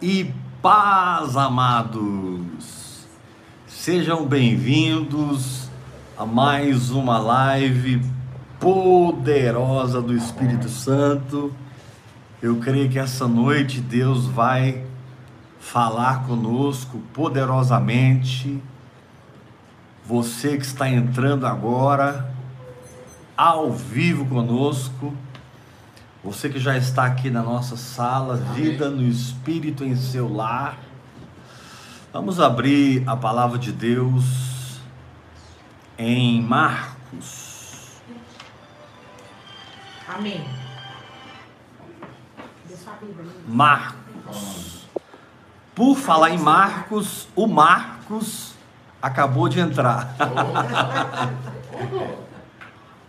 [0.00, 0.32] e
[0.62, 3.06] paz, amados.
[3.66, 5.68] Sejam bem-vindos
[6.16, 8.00] a mais uma live
[8.60, 11.52] poderosa do Espírito Santo.
[12.40, 14.84] Eu creio que essa noite Deus vai
[15.58, 18.62] falar conosco poderosamente.
[20.06, 22.32] Você que está entrando agora
[23.36, 25.12] ao vivo conosco,
[26.22, 30.78] você que já está aqui na nossa sala, Vida no Espírito em seu lar.
[32.12, 34.80] Vamos abrir a palavra de Deus
[35.96, 38.00] em Marcos.
[40.08, 40.44] Amém.
[43.46, 44.86] Marcos.
[45.74, 48.54] Por falar em Marcos, o Marcos
[49.00, 50.16] acabou de entrar.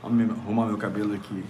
[0.03, 1.43] Vamos arrumar meu cabelo aqui.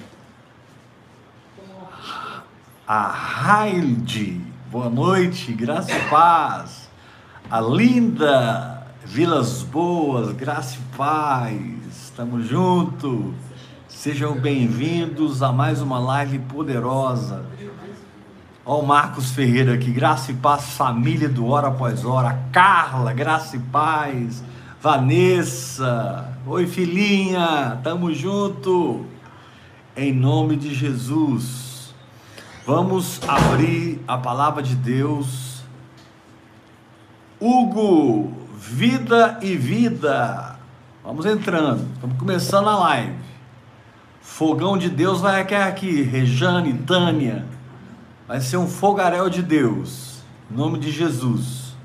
[2.92, 6.90] A Railde, boa noite, graça e paz.
[7.48, 11.56] A linda Vilas Boas, graça e paz.
[11.92, 13.36] Estamos juntos.
[13.88, 17.46] Sejam bem-vindos a mais uma live poderosa.
[18.66, 22.40] Ó o Marcos Ferreira aqui, graça e paz, família do Hora Após Hora.
[22.52, 24.44] Carla, graça e paz.
[24.82, 29.06] Vanessa, oi filhinha, tamo junto.
[29.96, 31.69] Em nome de Jesus.
[32.70, 35.64] Vamos abrir a palavra de Deus.
[37.40, 40.56] Hugo, vida e vida.
[41.04, 41.84] Vamos entrando.
[41.96, 43.16] Estamos começando a live.
[44.22, 47.44] Fogão de Deus vai aqui, Rejane, Tânia.
[48.28, 50.22] Vai ser um fogaréu de Deus.
[50.52, 51.76] Em nome de Jesus.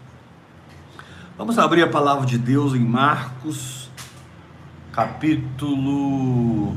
[1.39, 3.89] Vamos abrir a palavra de Deus em Marcos,
[4.93, 6.77] capítulo.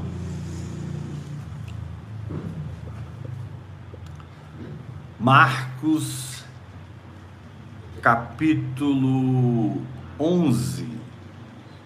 [5.19, 6.43] Marcos,
[8.03, 9.81] capítulo
[10.19, 10.87] 11.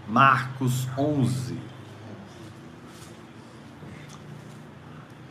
[0.05, 1.55] Marcos 11.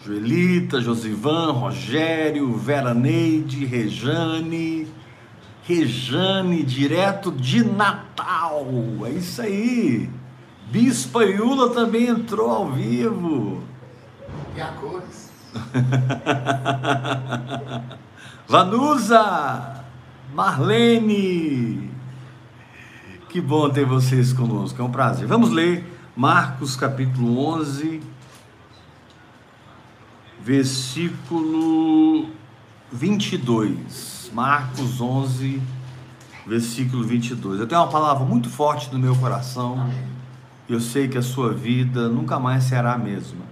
[0.02, 4.88] Joelita, Josivan, Rogério, Vera Neide, Rejane,
[5.64, 8.66] Rejane, direto de Natal.
[9.04, 10.08] É isso aí.
[10.70, 13.62] Bispa Iula também entrou ao vivo.
[14.56, 15.29] E a cores.
[18.46, 19.84] Vanusa,
[20.34, 21.90] Marlene.
[23.28, 25.26] Que bom ter vocês conosco, é um prazer.
[25.26, 25.84] Vamos ler
[26.16, 28.00] Marcos capítulo 11,
[30.42, 32.28] versículo
[32.92, 34.30] 22.
[34.32, 35.60] Marcos 11,
[36.46, 37.60] versículo 22.
[37.60, 39.90] Eu tenho uma palavra muito forte no meu coração.
[40.68, 43.44] Eu sei que a sua vida nunca mais será a mesma.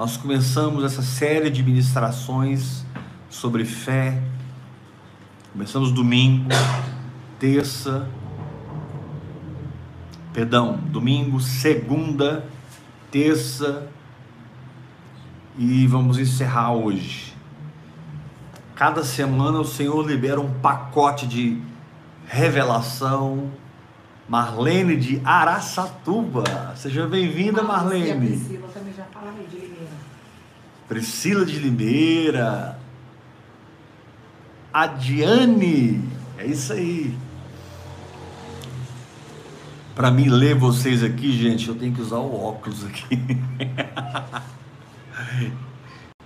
[0.00, 2.86] Nós começamos essa série de ministrações
[3.28, 4.18] sobre fé.
[5.52, 6.48] Começamos domingo,
[7.38, 8.08] terça,
[10.32, 12.46] perdão, domingo, segunda,
[13.10, 13.88] terça
[15.58, 17.34] e vamos encerrar hoje.
[18.74, 21.60] Cada semana o Senhor libera um pacote de
[22.26, 23.50] revelação.
[24.30, 26.44] Marlene de Araçatuba.
[26.76, 28.28] Seja bem-vinda, Marlene.
[28.28, 29.90] Priscila também já fala de Limeira.
[30.88, 32.78] Priscila de Limeira.
[34.72, 36.08] A Diane.
[36.38, 37.12] É isso aí.
[39.96, 43.18] Para mim ler vocês aqui, gente, eu tenho que usar o óculos aqui.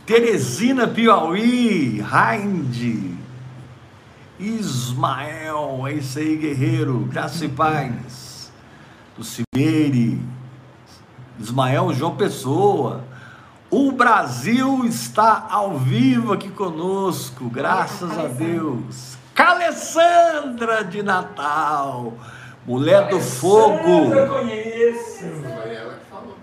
[0.04, 3.13] Teresina Piauí, Hind,
[4.38, 8.52] Ismael, é isso aí, guerreiro, graça e paz.
[9.16, 10.20] Do Cimeire,
[11.38, 13.04] Ismael João Pessoa.
[13.70, 19.16] O Brasil está ao vivo aqui conosco, graças a Deus.
[19.34, 22.12] Calessandra de Natal,
[22.66, 24.12] mulher do fogo.
[24.14, 25.24] Eu conheço.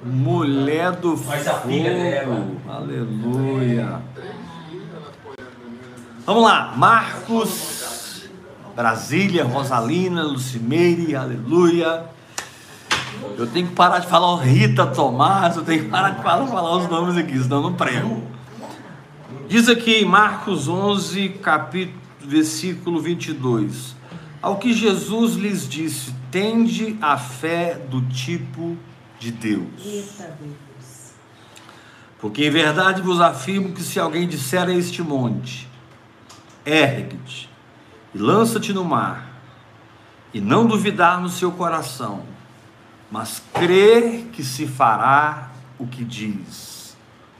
[0.03, 2.35] Mulher do Mas a filha dela.
[2.35, 2.61] fogo.
[2.67, 4.01] Aleluia.
[4.15, 4.33] Três
[4.69, 6.23] dias ela apoiando a menina.
[6.25, 7.80] Vamos lá, Marcos,
[8.75, 12.05] Brasília, Rosalina, Lucimeire, aleluia.
[13.37, 16.77] Eu tenho que parar de falar Rita Tomás, eu tenho que parar de falar, falar
[16.77, 18.23] os nomes aqui, senão eu não prego.
[19.47, 23.95] Diz aqui em Marcos 11, capítulo, versículo 22.
[24.41, 28.77] Ao que Jesus lhes disse, tende a fé do tipo
[29.19, 30.15] de Deus.
[32.19, 35.67] Porque em verdade vos afirmo que se alguém disser a este monte,
[36.65, 37.50] ergue-te
[38.13, 39.27] e lança-te no mar,
[40.33, 42.23] e não duvidar no seu coração,
[43.09, 46.95] mas crer que se fará o que diz.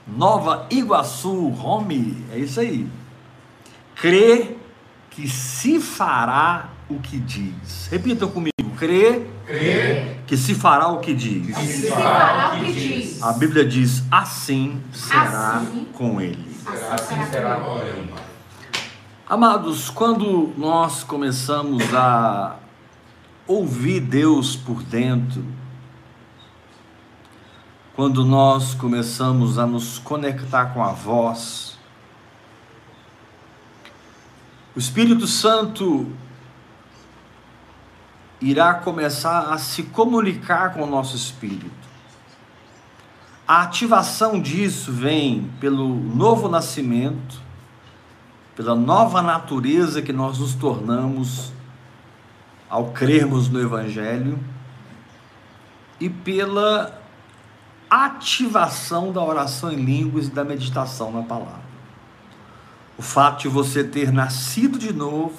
[0.06, 2.88] Nova Iguaçu, Home, é isso aí.
[3.94, 4.58] Crer
[5.10, 7.88] que se fará o que diz.
[7.90, 11.56] Repita comigo: crê, Crê que se fará o que diz.
[11.56, 13.22] que se fará o que diz.
[13.22, 15.86] A Bíblia diz: assim será Assim.
[15.92, 16.56] com ele.
[16.90, 18.12] Assim será com ele.
[19.32, 22.56] Amados, quando nós começamos a
[23.46, 25.42] ouvir Deus por dentro,
[27.96, 31.78] quando nós começamos a nos conectar com a voz,
[34.76, 36.12] o Espírito Santo
[38.38, 41.88] irá começar a se comunicar com o nosso espírito.
[43.48, 47.40] A ativação disso vem pelo novo nascimento,
[48.54, 51.52] pela nova natureza que nós nos tornamos
[52.68, 54.38] ao crermos no Evangelho
[55.98, 57.00] e pela
[57.88, 61.62] ativação da oração em línguas e da meditação na palavra.
[62.96, 65.36] O fato de você ter nascido de novo,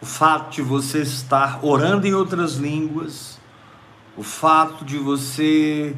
[0.00, 3.38] o fato de você estar orando em outras línguas,
[4.16, 5.96] o fato de você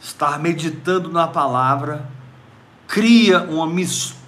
[0.00, 2.08] estar meditando na palavra,
[2.86, 4.21] cria uma mistura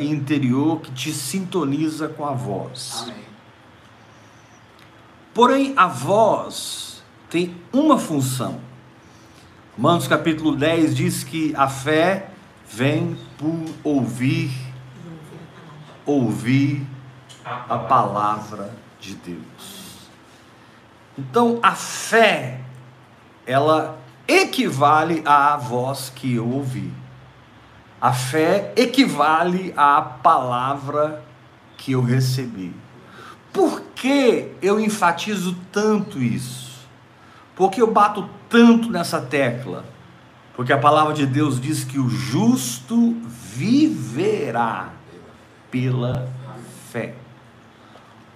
[0.00, 3.02] interior que te sintoniza com a voz.
[3.02, 3.24] Amém.
[5.32, 8.60] Porém, a voz tem uma função.
[9.76, 12.30] Romanos capítulo 10 diz que a fé
[12.70, 14.52] vem por ouvir,
[16.06, 16.86] ouvir
[17.44, 20.08] a palavra de Deus.
[21.18, 22.60] Então, a fé,
[23.44, 26.92] ela equivale à voz que eu ouvi.
[28.04, 31.24] A fé equivale à palavra
[31.78, 32.70] que eu recebi.
[33.50, 36.86] Por que eu enfatizo tanto isso?
[37.56, 39.86] Porque eu bato tanto nessa tecla?
[40.54, 44.90] Porque a palavra de Deus diz que o justo viverá
[45.70, 46.28] pela
[46.92, 47.14] fé.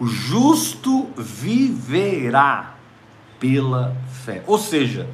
[0.00, 2.72] O justo viverá
[3.38, 3.94] pela
[4.24, 4.42] fé.
[4.46, 5.06] Ou seja,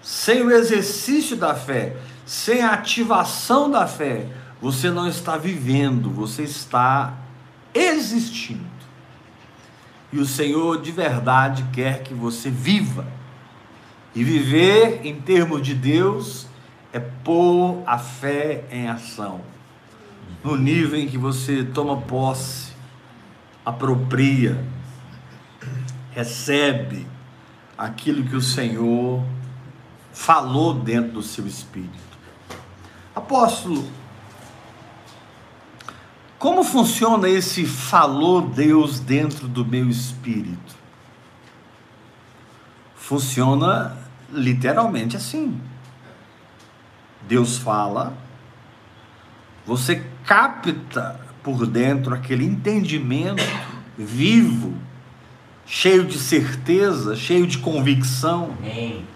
[0.00, 4.26] sem o exercício da fé, sem a ativação da fé,
[4.60, 7.14] você não está vivendo, você está
[7.74, 8.74] existindo.
[10.12, 13.06] E o Senhor de verdade quer que você viva.
[14.14, 16.46] E viver em termos de Deus
[16.92, 19.40] é pôr a fé em ação.
[20.42, 22.72] No nível em que você toma posse,
[23.66, 24.64] apropria,
[26.12, 27.06] recebe
[27.76, 29.20] aquilo que o Senhor
[30.12, 32.13] falou dentro do seu espírito.
[33.14, 33.88] Apóstolo,
[36.38, 40.74] como funciona esse falou Deus dentro do meu espírito?
[42.96, 43.96] Funciona
[44.30, 45.60] literalmente assim.
[47.22, 48.12] Deus fala,
[49.64, 53.42] você capta por dentro aquele entendimento
[53.96, 54.74] vivo,
[55.64, 59.13] cheio de certeza, cheio de convicção, Amém.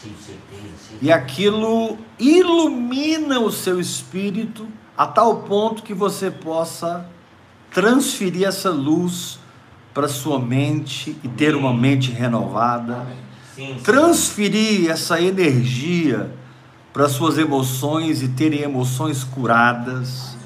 [0.00, 0.74] Sim, certeza.
[0.88, 0.98] sim.
[1.02, 7.08] e aquilo ilumina o seu espírito a tal ponto que você possa
[7.70, 9.38] transferir essa luz
[9.92, 13.06] para sua mente e ter uma mente renovada,
[13.56, 13.80] Sim, sim.
[13.82, 16.32] transferir essa energia
[16.92, 20.36] para suas emoções e terem emoções curadas,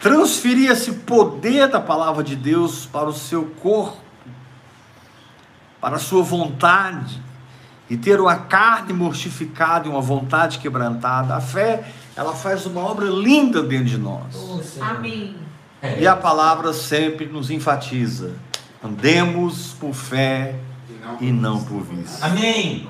[0.00, 3.98] transferir esse poder da palavra de Deus para o seu corpo,
[5.80, 7.22] para a sua vontade
[7.90, 11.34] e ter uma carne mortificada e uma vontade quebrantada.
[11.34, 14.32] A fé, ela faz uma obra linda dentro de nós.
[14.62, 14.88] Senhor.
[14.88, 15.36] Amém.
[15.98, 18.36] E a palavra sempre nos enfatiza:
[18.82, 20.54] andemos por fé
[21.20, 22.24] e não por vista.
[22.24, 22.88] Amém.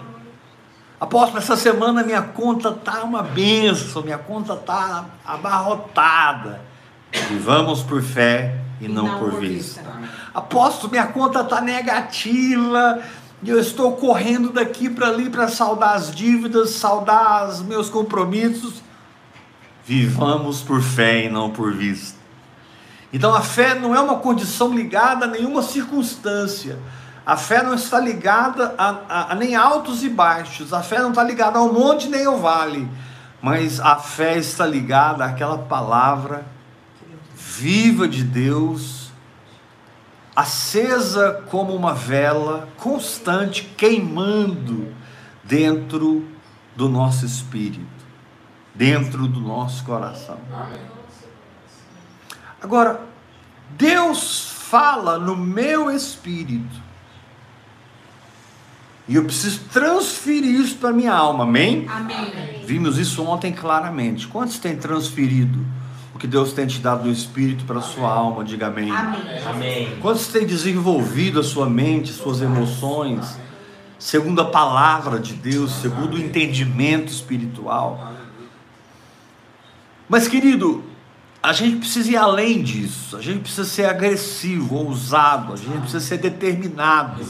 [1.01, 6.61] Apóstolo, essa semana minha conta tá uma benção, minha conta tá abarrotada.
[7.31, 9.83] Vivamos por fé e, não, por, vista.
[10.35, 13.03] Apóstolo, minha conta tá negativa.
[13.43, 18.83] E eu estou correndo daqui para ali para saldar as dívidas, saldar os meus compromissos.
[19.85, 22.19] Vivamos por fé e não por vista.
[23.13, 26.79] Então a fé não é uma condição ligada a nenhuma circunstância.
[27.25, 30.73] A fé não está ligada a, a- a nem altos e baixos.
[30.73, 32.89] A fé não está ligada ao monte nem ao vale.
[33.43, 36.45] Mas a fé está ligada àquela palavra
[37.35, 39.00] viva de Deus,
[40.41, 44.93] acesa como uma vela, constante, queimando
[45.45, 46.27] dentro
[46.75, 47.87] do nosso espírito,
[48.75, 50.39] dentro do nosso coração.
[52.63, 53.01] Agora,
[53.71, 56.91] Deus fala no meu espírito.
[59.07, 61.87] E eu preciso transferir isso para minha alma, amém?
[61.89, 62.63] Amém.
[62.65, 64.29] Vimos isso ontem claramente.
[64.29, 65.67] Quantos têm transferido
[66.21, 68.45] que Deus tem te dado no Espírito para a sua alma?
[68.45, 68.91] Diga amém.
[68.91, 69.21] Amém.
[69.47, 69.99] Amém.
[70.03, 73.39] Quantos têm desenvolvido a sua mente, suas emoções,
[73.99, 78.13] segundo a palavra de Deus, segundo o entendimento espiritual?
[80.07, 80.85] Mas, querido,
[81.43, 86.01] a gente precisa ir além disso, a gente precisa ser agressivo, ousado, a gente precisa
[86.01, 87.25] ser determinado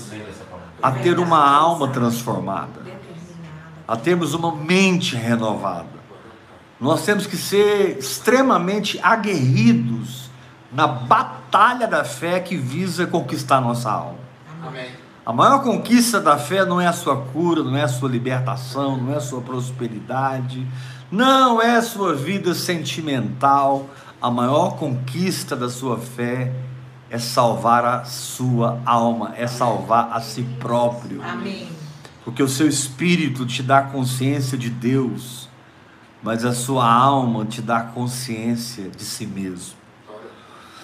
[0.82, 2.82] a ter uma alma transformada,
[3.86, 5.99] a termos uma mente renovada.
[6.80, 10.30] Nós temos que ser extremamente aguerridos
[10.72, 14.18] na batalha da fé que visa conquistar nossa alma.
[14.62, 14.88] Amém.
[15.24, 18.96] A maior conquista da fé não é a sua cura, não é a sua libertação,
[18.96, 20.66] não é a sua prosperidade,
[21.12, 23.90] não é a sua vida sentimental.
[24.20, 26.52] A maior conquista da sua fé
[27.10, 31.22] é salvar a sua alma, é salvar a si próprio.
[31.22, 31.68] Amém.
[32.24, 35.49] Porque o seu espírito te dá consciência de Deus,
[36.22, 39.78] mas a sua alma te dá consciência de si mesmo.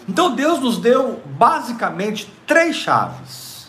[0.09, 3.69] Então Deus nos deu basicamente três chaves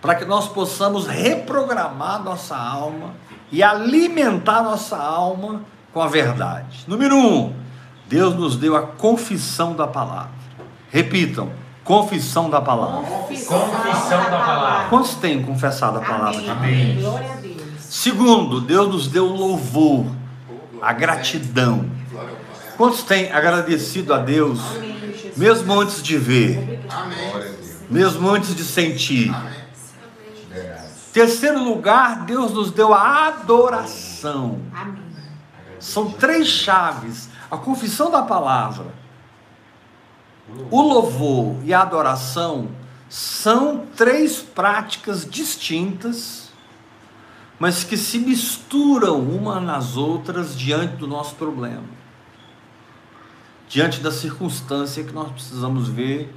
[0.00, 3.14] para que nós possamos reprogramar nossa alma
[3.50, 6.84] e alimentar nossa alma com a verdade.
[6.86, 7.54] Número um,
[8.06, 10.30] Deus nos deu a confissão da palavra.
[10.90, 11.50] Repitam,
[11.84, 13.08] confissão da palavra.
[13.08, 13.68] Confissão
[14.30, 14.88] da palavra.
[14.88, 16.94] Quantos têm confessado a palavra de Amém.
[16.94, 17.04] Deus?
[17.04, 17.62] Glória a Deus.
[17.80, 20.06] Segundo, Deus nos deu o louvor,
[20.80, 21.90] a gratidão.
[22.76, 24.60] Quantos têm agradecido a Deus,
[25.36, 26.80] mesmo antes de ver,
[27.90, 29.34] mesmo antes de sentir?
[31.12, 34.60] Terceiro lugar, Deus nos deu a adoração.
[35.80, 38.86] São três chaves: a confissão da palavra,
[40.70, 42.68] o louvor e a adoração
[43.08, 46.47] são três práticas distintas,
[47.58, 51.84] mas que se misturam uma nas outras diante do nosso problema,
[53.68, 56.34] diante da circunstância que nós precisamos ver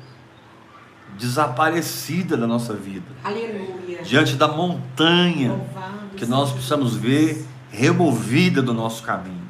[1.17, 4.01] desaparecida da nossa vida, Aleluia.
[4.03, 9.41] diante da montanha Louvado que nós precisamos ver removida do nosso caminho.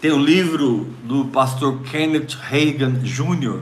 [0.00, 3.60] Tem um livro do pastor Kenneth Reagan Jr.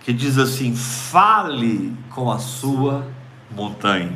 [0.00, 3.06] que diz assim: fale com a sua
[3.54, 4.12] montanha.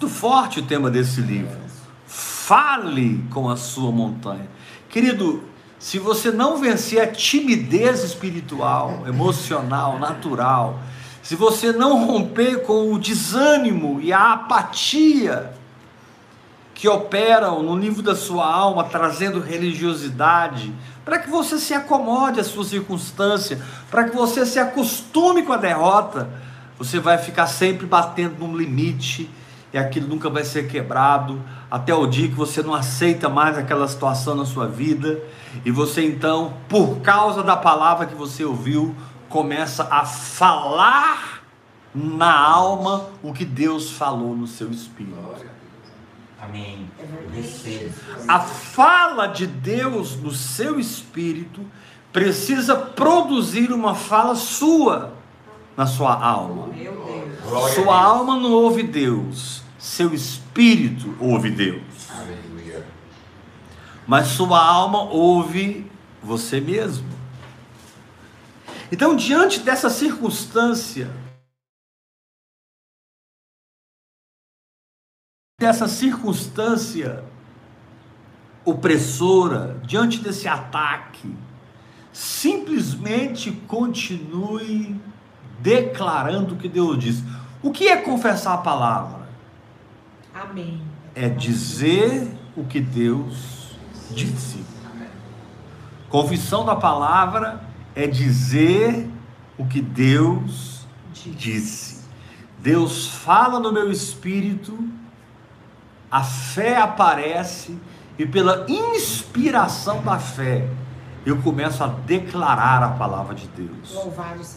[0.00, 1.58] Muito forte o tema desse livro.
[2.06, 4.48] Fale com a sua montanha.
[4.88, 5.42] Querido,
[5.76, 10.78] se você não vencer a timidez espiritual, emocional, natural,
[11.20, 15.52] se você não romper com o desânimo e a apatia
[16.72, 20.72] que operam no nível da sua alma, trazendo religiosidade,
[21.04, 25.56] para que você se acomode à sua circunstância, para que você se acostume com a
[25.56, 26.30] derrota,
[26.78, 29.28] você vai ficar sempre batendo num limite
[29.72, 33.86] e aquilo nunca vai ser quebrado, até o dia que você não aceita mais aquela
[33.86, 35.22] situação na sua vida,
[35.64, 38.94] e você então, por causa da palavra que você ouviu,
[39.28, 41.42] começa a falar
[41.94, 45.16] na alma o que Deus falou no seu espírito.
[46.40, 46.88] Amém.
[47.66, 47.88] É.
[48.28, 51.60] A fala de Deus no seu espírito
[52.12, 55.12] precisa produzir uma fala sua
[55.76, 56.68] na sua alma.
[56.68, 57.17] Meu Deus.
[57.74, 62.10] Sua alma não ouve Deus, seu espírito ouve Deus.
[62.10, 62.86] Aleluia.
[64.06, 65.90] Mas sua alma ouve
[66.22, 67.08] você mesmo.
[68.92, 71.10] Então, diante dessa circunstância,
[75.58, 77.24] dessa circunstância
[78.64, 81.34] opressora, diante desse ataque,
[82.12, 85.00] simplesmente continue
[85.58, 87.22] declarando o que Deus diz.
[87.62, 89.28] O que é confessar a palavra?
[90.34, 90.80] Amém.
[91.14, 93.76] é dizer o que Deus
[94.10, 94.64] disse.
[96.08, 97.60] Confissão da palavra
[97.94, 99.10] é dizer
[99.58, 102.04] o que Deus disse.
[102.60, 104.78] Deus fala no meu espírito,
[106.08, 107.76] a fé aparece
[108.16, 110.68] e pela inspiração da fé
[111.26, 113.96] eu começo a declarar a palavra de Deus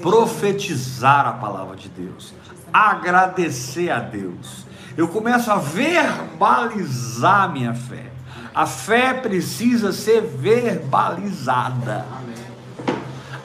[0.01, 2.33] profetizar a palavra de Deus,
[2.71, 4.65] agradecer a Deus.
[4.95, 8.11] Eu começo a verbalizar minha fé.
[8.53, 12.05] A fé precisa ser verbalizada.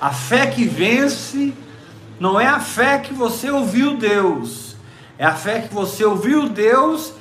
[0.00, 1.54] A fé que vence
[2.18, 4.76] não é a fé que você ouviu Deus,
[5.18, 7.12] é a fé que você ouviu Deus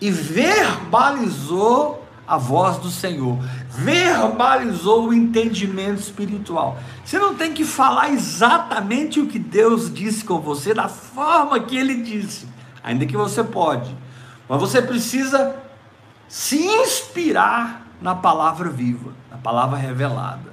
[0.00, 3.38] e verbalizou a voz do Senhor,
[3.74, 6.78] verbalizou o entendimento espiritual.
[7.04, 11.76] Você não tem que falar exatamente o que Deus disse com você, da forma que
[11.76, 12.46] Ele disse,
[12.84, 13.96] ainda que você pode,
[14.48, 15.56] mas você precisa
[16.28, 20.52] se inspirar na palavra viva, na palavra revelada.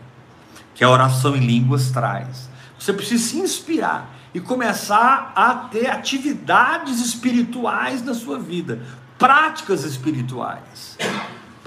[0.73, 2.49] que a oração em línguas traz.
[2.79, 8.81] Você precisa se inspirar e começar a ter atividades espirituais na sua vida,
[9.17, 10.97] práticas espirituais.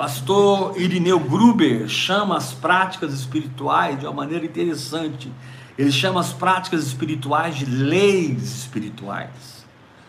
[0.02, 5.32] Pastor Irineu Gruber chama as práticas espirituais de uma maneira interessante.
[5.78, 9.62] Ele chama as práticas espirituais de leis espirituais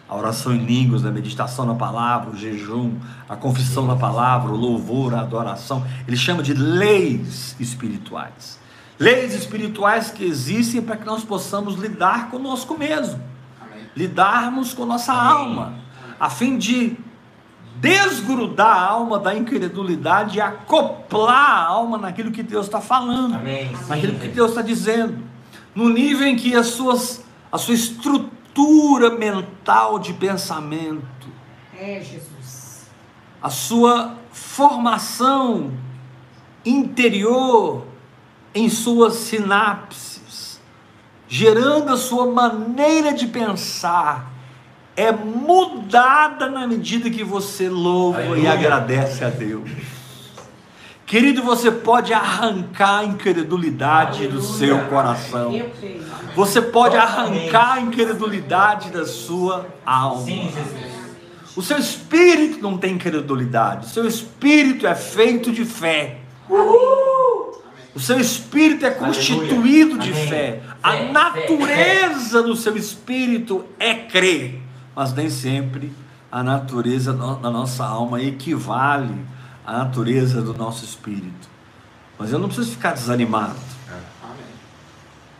[0.09, 2.97] a oração em línguas, a meditação na palavra, o jejum,
[3.29, 5.85] a confissão na palavra, o louvor, a adoração.
[6.07, 8.59] Ele chama de leis espirituais.
[8.97, 13.21] Leis espirituais que existem para que nós possamos lidar conosco mesmo,
[13.95, 15.75] lidarmos com nossa alma,
[16.19, 16.97] a fim de
[17.83, 23.71] desgrudar a alma da incredulidade e acoplar a alma naquilo que Deus está falando, Amém.
[23.87, 25.17] naquilo que Deus está dizendo,
[25.75, 31.27] no nível em que as suas, a sua estrutura estrutura mental de pensamento.
[31.77, 32.87] É, Jesus.
[33.41, 35.73] A sua formação
[36.63, 37.85] interior
[38.53, 40.61] em suas sinapses,
[41.27, 44.31] gerando a sua maneira de pensar,
[44.95, 48.41] é mudada na medida que você louva Aleluia.
[48.41, 49.69] e agradece a Deus.
[51.05, 55.53] Querido, você pode arrancar a incredulidade do seu coração.
[56.35, 60.25] Você pode arrancar a incredulidade da sua alma.
[61.55, 63.85] O seu espírito não tem incredulidade.
[63.85, 66.17] O seu espírito é feito de fé.
[66.49, 70.61] O seu espírito é constituído de fé.
[70.81, 74.62] A natureza do seu espírito é crer.
[74.95, 75.93] Mas nem sempre
[76.31, 79.25] a natureza da nossa alma equivale
[79.65, 81.47] a natureza do nosso espírito.
[82.17, 83.55] Mas eu não preciso ficar desanimado.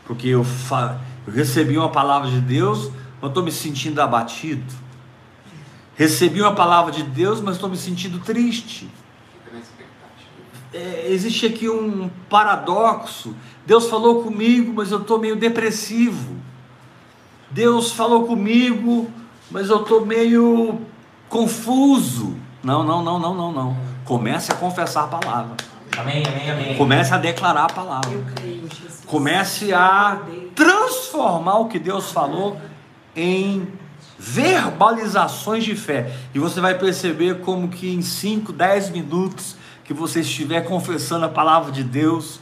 [0.05, 1.00] Porque eu, fa...
[1.25, 2.91] eu recebi uma palavra de Deus,
[3.22, 4.74] mas estou me sentindo abatido.
[5.95, 8.89] Recebi uma palavra de Deus, mas estou me sentindo triste.
[10.74, 13.36] É, existe aqui um paradoxo.
[13.65, 16.36] Deus falou comigo, mas eu estou meio depressivo.
[17.51, 19.10] Deus falou comigo,
[19.53, 20.81] mas eu estou meio
[21.29, 22.35] confuso.
[22.63, 23.77] Não, não, não, não, não, não.
[24.03, 25.55] Comece a confessar a palavra.
[25.96, 26.75] Amém, amém, amém.
[26.75, 28.11] Comece a declarar a palavra.
[29.05, 30.20] Comece a
[30.55, 32.57] transformar o que Deus falou
[33.16, 33.68] em
[34.18, 36.11] verbalizações de fé.
[36.33, 41.29] E você vai perceber como que em 5, 10 minutos que você estiver confessando a
[41.29, 42.39] palavra de Deus,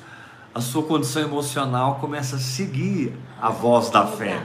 [0.55, 4.41] a sua condição emocional começa a seguir a voz da fé.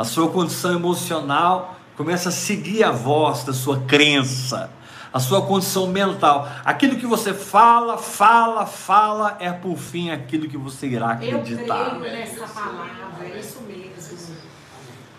[0.00, 4.70] A sua condição emocional começa a seguir a voz da sua crença
[5.12, 6.48] a sua condição mental.
[6.64, 11.96] Aquilo que você fala, fala, fala, é por fim aquilo que você irá acreditar.
[11.96, 13.90] Eu creio nessa palavra, é isso mesmo.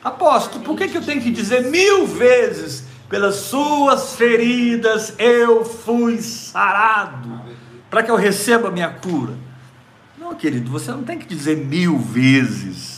[0.04, 6.20] Apóstolo, por que, que eu tenho que dizer mil vezes, pelas suas feridas eu fui
[6.24, 7.40] sarado,
[7.88, 9.36] para que eu receba a minha cura?
[10.18, 12.91] Não, querido, você não tem que dizer mil vezes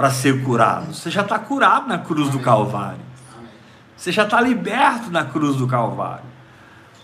[0.00, 0.94] para ser curado.
[0.94, 3.02] Você já está curado na cruz do Calvário.
[3.94, 6.24] Você já está liberto na cruz do Calvário.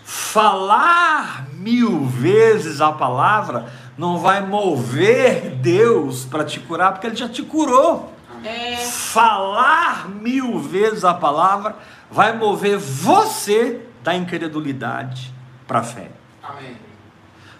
[0.03, 7.29] Falar mil vezes a palavra não vai mover Deus para te curar, porque Ele já
[7.29, 8.11] te curou.
[8.43, 8.77] É.
[8.77, 11.75] Falar mil vezes a palavra
[12.09, 15.31] vai mover você da incredulidade
[15.67, 16.09] para a fé.
[16.41, 16.75] Amém.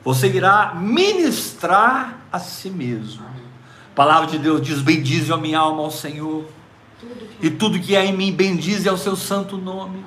[0.03, 3.23] Você irá ministrar a si mesmo.
[3.23, 3.36] Amém.
[3.97, 6.45] A palavra de Deus diz: Bendize a minha alma ao Senhor
[7.41, 10.05] e tudo que há em mim, bendize ao seu santo nome.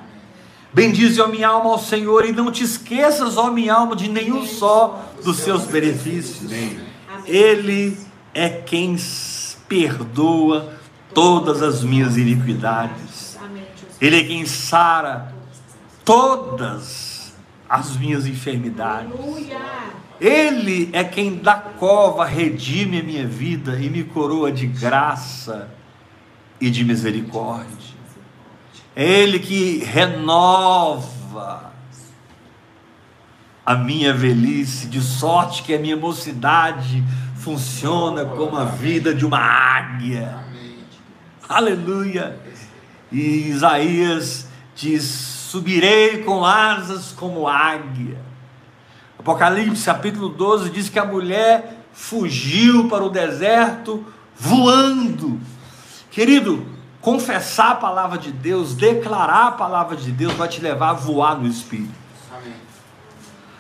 [0.72, 4.46] Bendize, ó minha alma, ao Senhor, e não te esqueças, ó minha alma, de nenhum
[4.46, 6.52] só dos seus benefícios.
[7.26, 7.98] Ele
[8.32, 8.96] é quem
[9.68, 10.72] perdoa
[11.12, 13.36] todas as minhas iniquidades.
[14.00, 15.34] Ele é quem sara
[16.04, 17.32] todas
[17.68, 19.10] as minhas enfermidades.
[20.20, 25.70] Ele é quem da cova redime a minha vida e me coroa de graça
[26.60, 27.96] e de misericórdia.
[28.94, 31.72] É Ele que renova
[33.64, 37.02] a minha velhice, de sorte que a minha mocidade
[37.36, 40.38] funciona como a vida de uma águia.
[41.48, 42.38] Aleluia!
[43.10, 48.29] E Isaías diz: Subirei com asas como águia.
[49.20, 54.02] Apocalipse capítulo 12 diz que a mulher fugiu para o deserto
[54.34, 55.38] voando
[56.10, 56.66] Querido,
[57.00, 61.38] confessar a palavra de Deus, declarar a palavra de Deus vai te levar a voar
[61.38, 61.94] no Espírito.
[62.32, 62.54] Amém.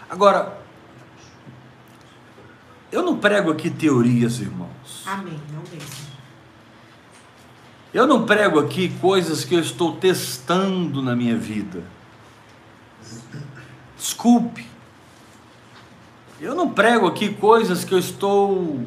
[0.08, 0.58] Agora,
[2.90, 5.04] eu não prego aqui teorias, irmãos.
[5.06, 6.10] Amém, não mesmo.
[7.92, 11.84] Eu não prego aqui coisas que eu estou testando na minha vida.
[13.96, 14.69] Desculpe.
[16.40, 18.82] Eu não prego aqui coisas que eu estou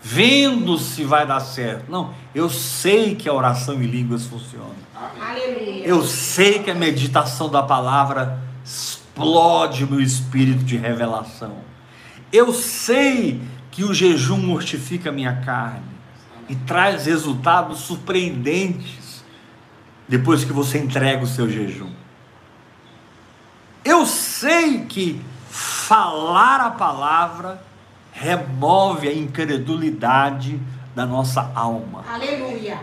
[0.00, 1.90] vendo se vai dar certo.
[1.90, 4.74] Não, eu sei que a oração em línguas funciona.
[5.20, 5.84] Aleluia.
[5.84, 11.58] Eu sei que a meditação da palavra explode o meu espírito de revelação.
[12.32, 15.82] Eu sei que o jejum mortifica a minha carne
[16.48, 19.22] e traz resultados surpreendentes
[20.08, 21.90] depois que você entrega o seu jejum.
[23.84, 27.62] Eu sei que falar a palavra
[28.12, 30.60] remove a incredulidade
[30.94, 32.04] da nossa alma.
[32.08, 32.78] Aleluia.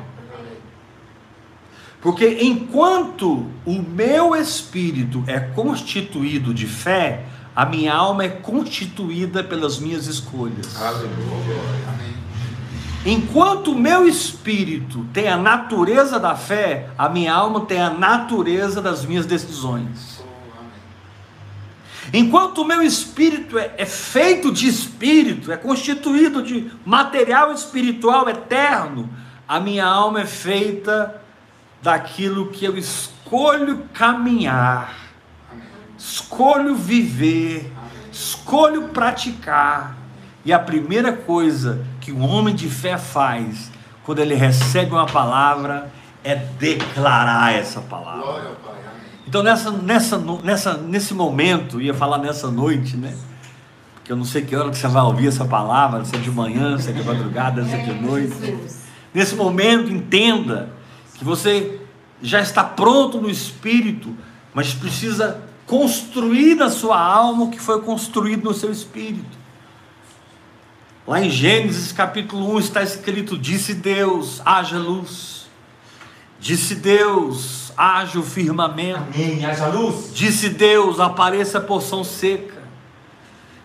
[2.02, 7.26] Porque enquanto o meu espírito é constituído de fé,
[7.56, 10.80] a minha alma é constituída pelas minhas escolhas.
[10.80, 11.62] Aleluia.
[11.88, 12.14] Amém.
[13.06, 18.82] Enquanto o meu espírito tem a natureza da fé, a minha alma tem a natureza
[18.82, 20.17] das minhas decisões.
[22.14, 29.10] Enquanto o meu espírito é, é feito de espírito, é constituído de material espiritual eterno,
[29.48, 31.22] a minha alma é feita
[31.82, 34.96] daquilo que eu escolho caminhar,
[35.98, 37.72] escolho viver,
[38.12, 39.96] escolho praticar.
[40.44, 43.70] E a primeira coisa que um homem de fé faz
[44.04, 45.92] quando ele recebe uma palavra
[46.24, 48.22] é declarar essa palavra.
[48.22, 48.76] Glória ao Pai.
[48.80, 49.17] Amém.
[49.28, 53.14] Então nessa, nessa, nessa, nesse momento, ia falar nessa noite, né?
[53.96, 56.32] Porque eu não sei que hora que você vai ouvir essa palavra, se é de
[56.32, 58.34] manhã, se é de madrugada, se é de noite.
[58.40, 58.84] Jesus.
[59.14, 60.70] Nesse momento, entenda
[61.16, 61.82] que você
[62.22, 64.16] já está pronto no espírito,
[64.54, 69.38] mas precisa construir na sua alma o que foi construído no seu espírito.
[71.06, 75.37] Lá em Gênesis capítulo 1 está escrito: Disse Deus, haja luz.
[76.40, 79.00] Disse Deus, haja o firmamento.
[79.14, 79.46] Amém.
[79.46, 80.14] Haja luz.
[80.14, 82.58] Disse Deus: apareça a porção seca.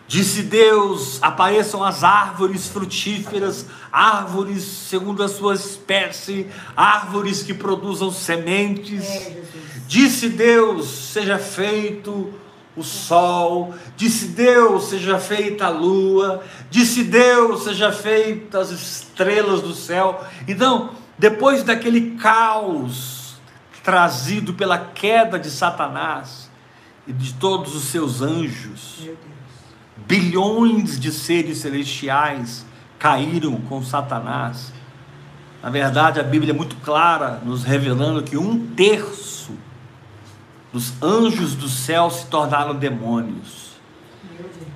[0.09, 9.05] Disse Deus: apareçam as árvores frutíferas, árvores segundo a sua espécie, árvores que produzam sementes.
[9.05, 9.43] É, Jesus.
[9.87, 12.33] Disse Deus: seja feito
[12.77, 13.75] o sol.
[13.97, 16.43] Disse Deus: seja feita a lua.
[16.71, 20.23] Disse Deus: seja feita as estrelas do céu.
[20.49, 20.91] Então,
[21.23, 23.37] depois daquele caos
[23.85, 26.51] trazido pela queda de Satanás
[27.07, 29.09] e de todos os seus anjos,
[29.99, 32.67] bilhões de seres celestiais
[32.99, 34.73] caíram com Satanás.
[35.63, 39.53] Na verdade, a Bíblia é muito clara, nos revelando que um terço
[40.73, 43.77] dos anjos do céu se tornaram demônios.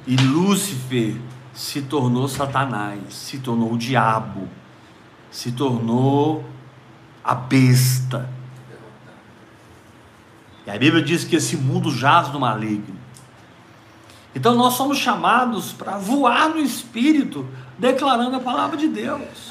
[0.06, 1.16] E Lúcifer
[1.52, 4.48] se tornou Satanás, se tornou o diabo,
[5.30, 6.44] se tornou
[7.22, 8.28] a besta.
[10.66, 12.96] E a Bíblia diz que esse mundo jaz no maligno.
[14.34, 17.46] Então nós somos chamados para voar no Espírito,
[17.78, 19.50] declarando a palavra de Deus.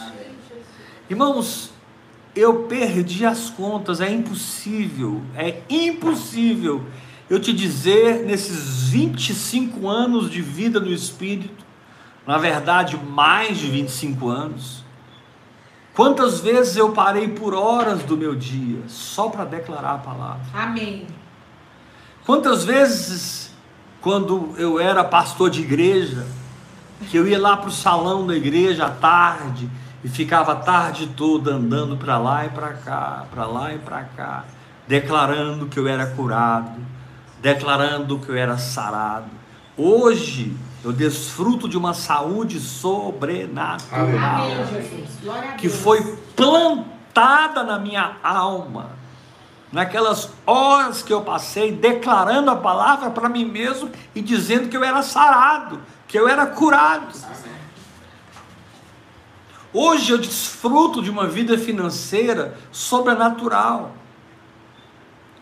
[1.09, 1.71] Irmãos,
[2.35, 6.85] eu perdi as contas, é impossível, é impossível
[7.29, 11.65] eu te dizer nesses 25 anos de vida no Espírito,
[12.25, 14.84] na verdade mais de 25 anos,
[15.95, 20.41] quantas vezes eu parei por horas do meu dia só para declarar a palavra.
[20.53, 21.07] Amém.
[22.25, 23.53] Quantas vezes,
[24.01, 26.25] quando eu era pastor de igreja,
[27.09, 29.69] que eu ia lá para o salão da igreja à tarde
[30.03, 34.03] e ficava a tarde toda andando para lá e para cá, para lá e para
[34.03, 34.45] cá,
[34.87, 36.79] declarando que eu era curado,
[37.41, 39.29] declarando que eu era sarado.
[39.77, 43.79] Hoje eu desfruto de uma saúde sobrenatural.
[43.91, 48.91] Amém, que foi plantada na minha alma,
[49.71, 54.83] naquelas horas que eu passei declarando a palavra para mim mesmo e dizendo que eu
[54.83, 57.07] era sarado, que eu era curado.
[59.73, 63.95] Hoje eu desfruto de uma vida financeira sobrenatural.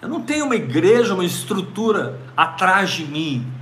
[0.01, 3.52] Eu não tenho uma igreja, uma estrutura atrás de mim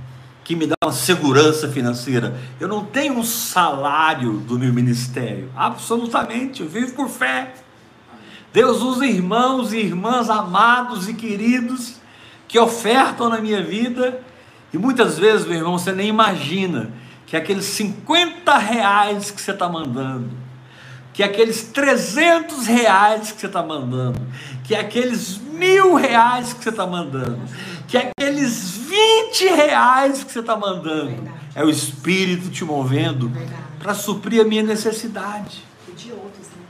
[0.44, 2.38] que me dá uma segurança financeira.
[2.58, 5.50] Eu não tenho um salário do meu ministério.
[5.56, 7.54] Absolutamente, eu vivo por fé.
[8.52, 11.94] Deus usa irmãos e irmãs amados e queridos
[12.46, 14.20] que ofertam na minha vida.
[14.72, 16.90] E muitas vezes, meu irmão, você nem imagina
[17.26, 20.30] que aqueles 50 reais que você está mandando,
[21.14, 24.20] que aqueles 300 reais que você está mandando,
[24.64, 27.40] que aqueles mil reais que você está mandando,
[27.92, 31.36] que aqueles 20 reais que você está mandando, Verdade.
[31.54, 33.30] é o Espírito te movendo
[33.78, 36.64] para suprir a minha necessidade E de outros, né?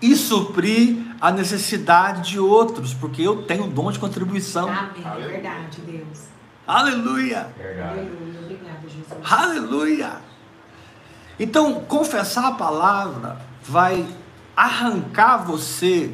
[0.00, 4.70] e suprir a necessidade de outros, porque eu tenho dom de contribuição.
[4.70, 5.02] Amém.
[5.04, 5.28] É Aleluia.
[5.28, 6.18] verdade, Deus.
[6.66, 7.48] Aleluia.
[7.58, 7.98] Verdade.
[7.98, 8.40] Aleluia.
[8.42, 9.32] Obrigada, Jesus.
[9.32, 10.12] Aleluia.
[11.38, 14.06] Então, confessar a palavra vai
[14.56, 16.10] arrancar você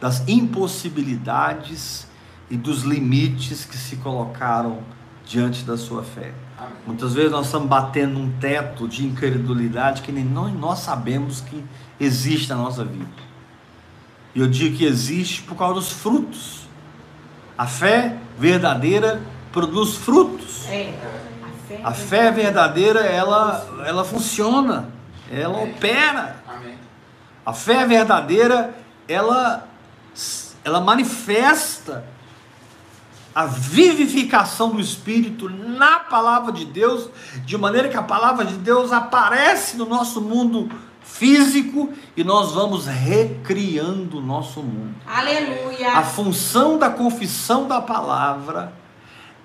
[0.00, 2.05] das impossibilidades
[2.50, 4.78] e dos limites que se colocaram
[5.24, 6.32] diante da sua fé.
[6.56, 6.72] Amém.
[6.86, 11.64] Muitas vezes nós estamos batendo um teto de incredulidade que nem nós, sabemos que
[11.98, 13.26] existe na nossa vida.
[14.34, 16.68] E eu digo que existe por causa dos frutos.
[17.58, 20.66] A fé verdadeira produz frutos.
[20.68, 20.94] É.
[21.82, 22.06] A fé.
[22.06, 24.88] Fé verdadeira, ela, ela funciona,
[25.30, 26.36] ela opera.
[26.46, 26.78] Amém.
[27.44, 28.74] A fé verdadeira,
[29.08, 29.66] ela,
[30.64, 32.04] ela manifesta
[33.36, 37.10] a vivificação do Espírito na palavra de Deus,
[37.44, 40.70] de maneira que a palavra de Deus aparece no nosso mundo
[41.02, 44.94] físico e nós vamos recriando o nosso mundo.
[45.06, 46.02] A Aleluia.
[46.02, 48.72] função da confissão da palavra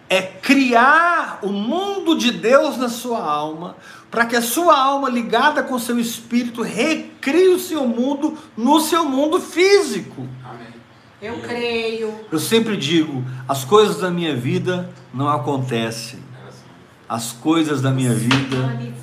[0.08, 3.76] é criar o mundo de Deus na sua alma,
[4.10, 8.80] para que a sua alma ligada com o seu espírito recrie o seu mundo no
[8.80, 10.26] seu mundo físico.
[10.46, 10.71] Amém.
[11.22, 12.14] Eu creio.
[12.32, 16.20] Eu sempre digo, as coisas da minha vida não acontecem.
[17.08, 18.58] As coisas da minha vida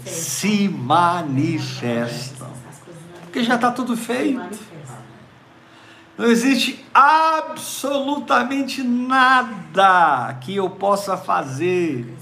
[0.05, 2.49] se manifestam.
[3.23, 4.59] Porque já está tudo feito.
[6.17, 12.13] Não existe absolutamente nada que eu possa fazer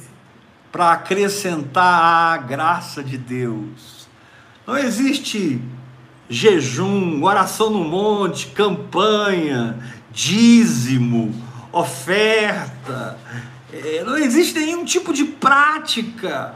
[0.70, 4.06] para acrescentar à graça de Deus.
[4.66, 5.62] Não existe
[6.29, 9.79] jejum, oração no monte, campanha,
[10.11, 11.35] dízimo,
[11.73, 13.19] oferta.
[13.73, 16.55] É, Não existe nenhum tipo de prática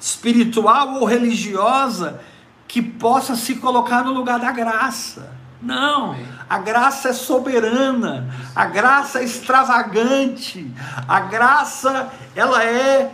[0.00, 2.20] espiritual ou religiosa
[2.66, 5.36] que possa se colocar no lugar da graça.
[5.60, 6.16] Não,
[6.48, 10.72] a graça é soberana, a graça é extravagante,
[11.08, 13.10] a graça ela é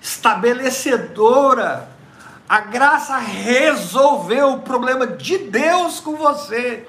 [0.00, 1.88] estabelecedora.
[2.52, 6.86] A graça resolveu o problema de Deus com você.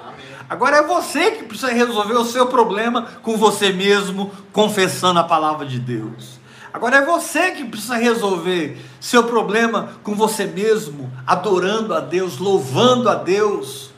[0.49, 5.65] Agora é você que precisa resolver o seu problema com você mesmo, confessando a palavra
[5.65, 6.37] de Deus.
[6.73, 13.07] Agora é você que precisa resolver seu problema com você mesmo, adorando a Deus, louvando
[13.07, 13.89] a Deus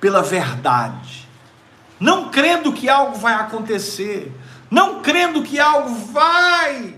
[0.00, 1.28] pela verdade.
[2.00, 4.32] Não crendo que algo vai acontecer,
[4.68, 6.96] não crendo que algo vai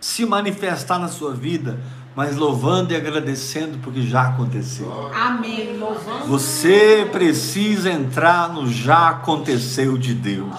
[0.00, 1.78] se manifestar na sua vida,
[2.14, 5.10] mas louvando e agradecendo porque já aconteceu.
[5.14, 5.76] Amém.
[5.78, 6.26] Louvando.
[6.26, 10.54] Você precisa entrar no já aconteceu de Deus.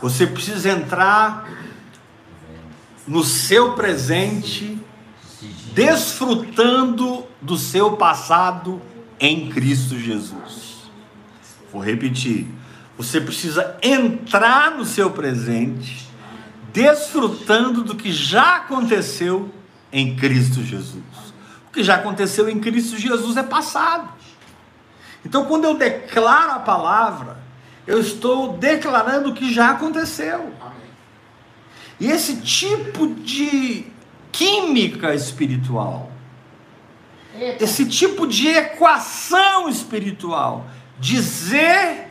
[0.00, 1.50] Você precisa entrar
[3.06, 4.78] no seu presente,
[5.72, 8.80] desfrutando do seu passado
[9.18, 10.88] em Cristo Jesus.
[11.72, 12.46] Vou repetir.
[12.96, 16.08] Você precisa entrar no seu presente,
[16.72, 19.52] desfrutando do que já aconteceu
[19.92, 21.04] em Cristo Jesus.
[21.68, 24.12] O que já aconteceu em Cristo Jesus é passado.
[25.24, 27.38] Então, quando eu declaro a palavra,
[27.86, 30.52] eu estou declarando o que já aconteceu.
[32.00, 33.86] E esse tipo de
[34.30, 36.12] química espiritual,
[37.60, 40.66] esse tipo de equação espiritual,
[40.98, 42.08] dizer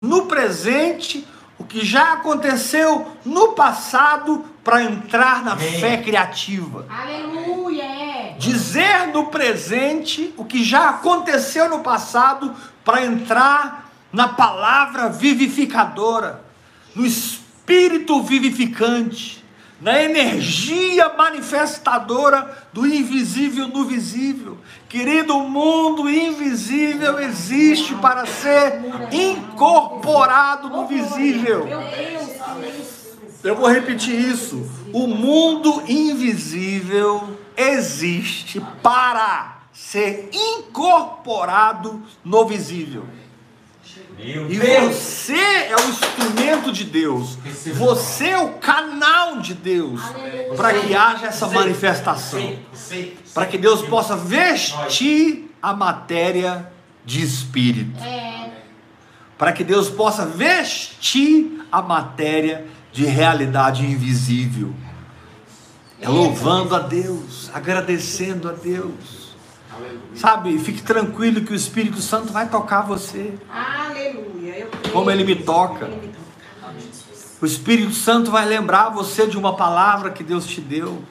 [0.00, 1.26] no presente
[1.68, 5.80] que já aconteceu no passado para entrar na Amém.
[5.80, 6.86] fé criativa.
[6.88, 7.84] Aleluia.
[7.84, 8.36] É.
[8.38, 12.54] Dizer no presente o que já aconteceu no passado
[12.84, 16.42] para entrar na palavra vivificadora,
[16.94, 19.44] no espírito vivificante,
[19.80, 24.58] na energia manifestadora do invisível no visível.
[24.88, 28.80] Querido, o mundo invisível existe para ser
[29.12, 31.68] incorporado no visível.
[33.44, 34.68] Eu vou repetir isso.
[34.92, 43.06] O mundo invisível existe para ser incorporado no visível.
[44.18, 44.94] Meu E Deus.
[44.94, 47.38] você é o instrumento de Deus.
[47.74, 50.00] Você é o canal de Deus
[50.56, 52.58] para que haja essa manifestação.
[53.32, 56.70] Para que Deus possa vestir a matéria
[57.04, 58.02] de espírito.
[58.02, 58.50] É.
[59.36, 64.74] Para que Deus possa vestir a matéria de realidade invisível.
[66.00, 69.27] É louvando a Deus, agradecendo a Deus.
[69.78, 69.98] Aleluia.
[70.14, 73.34] Sabe, fique tranquilo que o Espírito Santo vai tocar você.
[73.50, 74.68] Aleluia.
[74.92, 75.86] Como ele me toca.
[75.86, 76.18] Ele me toca.
[77.40, 81.02] O Espírito Santo vai lembrar você de uma palavra que Deus te deu.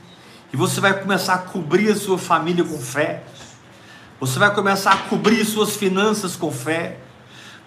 [0.51, 3.23] E você vai começar a cobrir a sua família com fé.
[4.19, 6.97] Você vai começar a cobrir suas finanças com fé.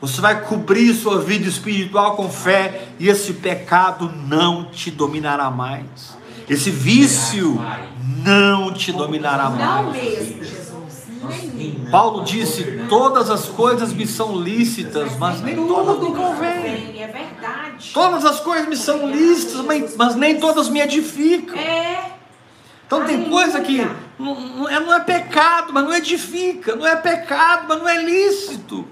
[0.00, 6.18] Você vai cobrir sua vida espiritual com fé e esse pecado não te dominará mais.
[6.48, 7.60] Esse vício
[8.24, 10.02] não te dominará Não mais.
[10.02, 10.69] mesmo, Jesus.
[11.90, 17.02] Paulo disse: Todas as coisas me são lícitas, mas nem todas me convêm.
[17.02, 17.90] É verdade.
[17.92, 21.56] Todas as coisas me são lícitas, mas, nem todas me edificam.
[21.58, 22.12] É.
[22.86, 23.86] Então tem coisa que
[24.18, 26.74] não, não é, não é pecado, mas não edifica.
[26.74, 28.86] Não é pecado, mas não é lícito.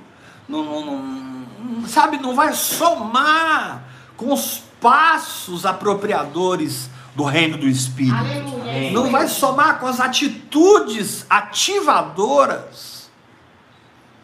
[0.49, 3.83] Não, não- não- sabe, não vai somar
[4.17, 6.89] com os passos apropriadores
[7.19, 8.15] do reino do Espírito.
[8.15, 8.93] Aleluia.
[8.93, 13.11] Não vai somar com as atitudes ativadoras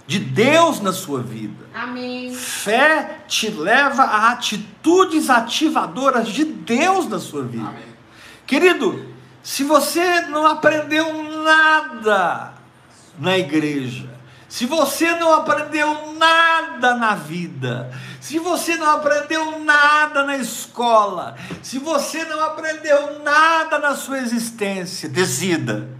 [0.07, 1.67] de Deus na sua vida.
[1.75, 2.33] Amém.
[2.33, 7.67] Fé te leva a atitudes ativadoras de Deus na sua vida.
[7.67, 7.83] Amém.
[8.47, 9.09] Querido,
[9.43, 12.55] se você não aprendeu nada
[13.19, 14.09] na igreja,
[14.49, 17.93] se você não aprendeu nada na vida,
[18.25, 25.11] se você não aprendeu nada na escola, se você não aprendeu nada na sua existência,
[25.11, 25.91] decida.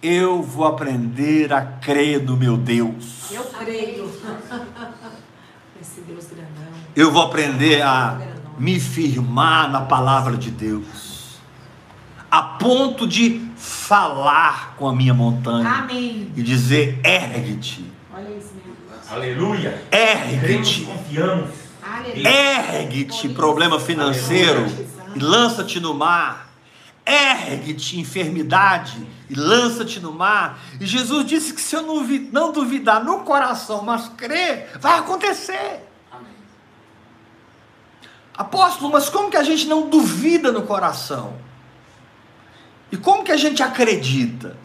[0.00, 3.28] Eu vou aprender a crer no meu Deus.
[3.32, 4.04] Eu creio.
[5.82, 6.72] Esse Deus grandão.
[6.94, 8.20] Eu vou aprender a
[8.56, 11.40] me firmar na palavra de Deus,
[12.30, 16.30] a ponto de falar com a minha montanha Amém.
[16.36, 17.84] e dizer: ergue-te,
[18.14, 18.76] Olha isso mesmo.
[19.10, 19.82] Aleluia.
[19.90, 21.63] Ergue-te, confiamos.
[22.14, 24.66] Ergue-te, problema financeiro,
[25.14, 26.48] e lança-te no mar.
[27.04, 30.58] Ergue-te, enfermidade, e lança-te no mar.
[30.80, 35.86] E Jesus disse que se eu não, não duvidar no coração, mas crer, vai acontecer.
[36.10, 36.32] Amém.
[38.34, 41.36] Apóstolo, mas como que a gente não duvida no coração?
[42.90, 44.56] E como que a gente acredita?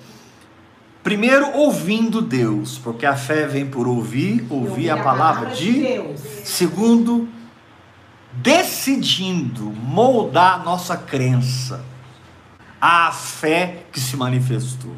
[1.04, 5.72] Primeiro, ouvindo Deus, porque a fé vem por ouvir, ouvir a palavra de.
[5.82, 6.20] Deus.
[6.44, 7.28] Segundo,
[8.34, 11.84] decidindo moldar a nossa crença
[12.82, 14.94] à fé que se manifestou.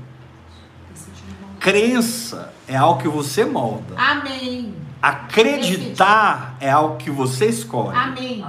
[1.60, 3.96] Crença é algo que você molda.
[3.96, 4.74] Amém.
[5.00, 7.96] Acreditar é algo que você escolhe.
[7.96, 8.44] Amém.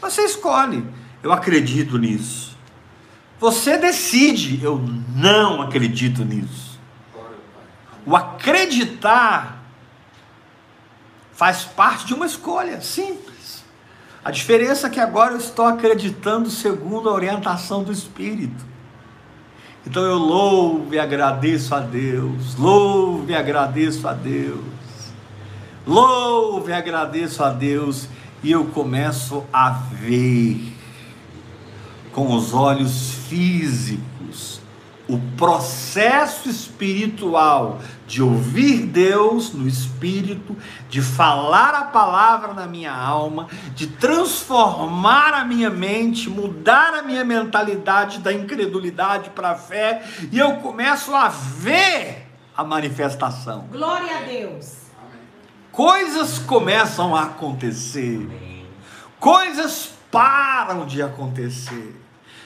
[0.00, 0.84] Você escolhe.
[1.22, 2.56] Eu acredito nisso.
[3.38, 4.62] Você decide.
[4.62, 6.65] Eu não acredito nisso.
[8.06, 9.64] O acreditar
[11.32, 13.64] faz parte de uma escolha simples.
[14.24, 18.64] A diferença é que agora eu estou acreditando segundo a orientação do Espírito.
[19.84, 24.64] Então eu louvo e agradeço a Deus, louvo e agradeço a Deus,
[25.86, 28.08] louvo e agradeço a Deus,
[28.42, 30.72] e eu começo a ver
[32.12, 34.60] com os olhos físicos
[35.08, 40.56] o processo espiritual de ouvir Deus no espírito,
[40.88, 47.24] de falar a palavra na minha alma, de transformar a minha mente, mudar a minha
[47.24, 53.66] mentalidade da incredulidade para a fé, e eu começo a ver a manifestação.
[53.70, 54.86] Glória a Deus.
[55.72, 58.26] Coisas começam a acontecer.
[59.18, 61.94] Coisas param de acontecer.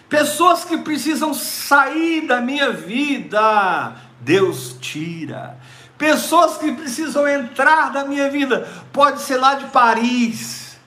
[0.08, 5.56] Pessoas que precisam sair da minha vida, Deus tira.
[5.96, 10.78] Pessoas que precisam entrar da minha vida, pode ser lá de Paris,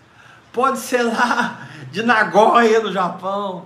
[0.52, 1.60] pode ser lá
[1.92, 3.66] de Nagoya, no Japão,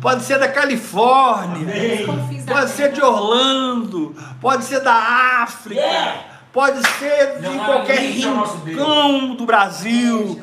[0.00, 4.94] pode ser da Califórnia, Confis pode ser de Orlando, pode ser da
[5.42, 5.82] África,
[6.52, 10.40] pode ser de qualquer rincão do Brasil,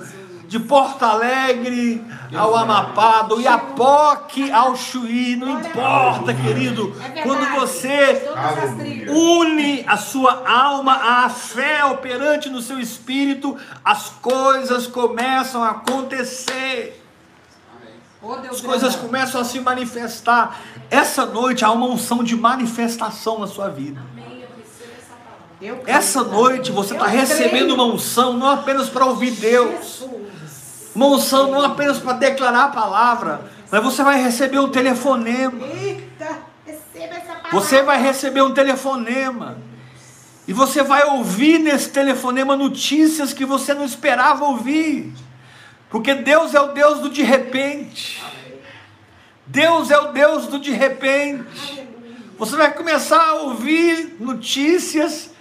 [0.51, 2.03] de Porto Alegre
[2.35, 8.21] ao Amapá, do Iapoque ao Chuí, não importa, querido, É quando você
[9.07, 17.01] une a sua alma à fé operante no seu espírito, as coisas começam a acontecer.
[18.41, 20.59] Deus As coisas começam a se manifestar.
[20.89, 24.01] Essa noite há uma unção de manifestação na sua vida.
[25.87, 30.30] Essa noite você está recebendo uma unção não apenas para ouvir Deus, Jesus.
[30.93, 35.65] Uma unção não apenas para declarar a palavra, mas você vai receber um telefonema.
[35.65, 37.51] Eita, receba essa palavra.
[37.51, 39.57] Você vai receber um telefonema.
[40.47, 45.13] E você vai ouvir nesse telefonema notícias que você não esperava ouvir.
[45.89, 48.21] Porque Deus é o Deus do de repente.
[49.45, 51.87] Deus é o Deus do de repente.
[52.37, 55.31] Você vai começar a ouvir notícias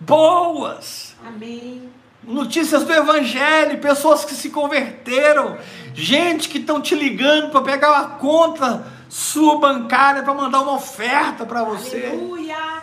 [0.00, 1.14] boas.
[1.24, 1.88] Amém.
[2.26, 5.58] Notícias do Evangelho, pessoas que se converteram,
[5.94, 11.46] gente que estão te ligando para pegar a conta sua bancária para mandar uma oferta
[11.46, 12.06] para você.
[12.06, 12.82] Aleluia.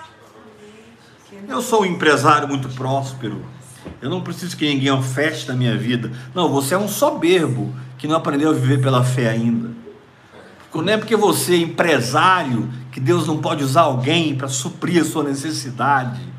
[1.48, 3.46] Eu sou um empresário muito próspero.
[4.02, 6.12] eu não preciso que ninguém oferte na minha vida.
[6.34, 9.72] Não, você é um soberbo que não aprendeu a viver pela fé ainda.
[10.74, 15.06] Não é porque você é empresário que Deus não pode usar alguém para suprir a
[15.06, 16.31] sua necessidade.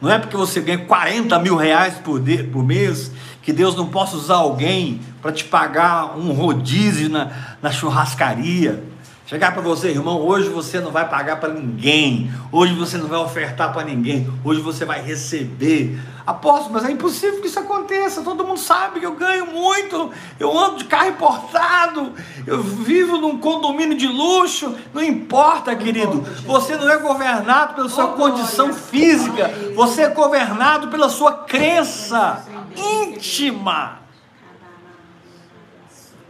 [0.00, 3.10] Não é porque você ganha 40 mil reais por, de, por mês
[3.42, 8.84] que Deus não possa usar alguém para te pagar um rodízio na, na churrascaria.
[9.28, 13.18] Chegar para você, irmão, hoje você não vai pagar para ninguém, hoje você não vai
[13.18, 16.00] ofertar para ninguém, hoje você vai receber.
[16.26, 20.10] Apóstolo, mas é impossível que isso aconteça, todo mundo sabe que eu ganho muito,
[20.40, 22.14] eu ando de carro importado,
[22.46, 28.08] eu vivo num condomínio de luxo, não importa, querido, você não é governado pela sua
[28.08, 34.07] condição física, você é governado pela sua crença íntima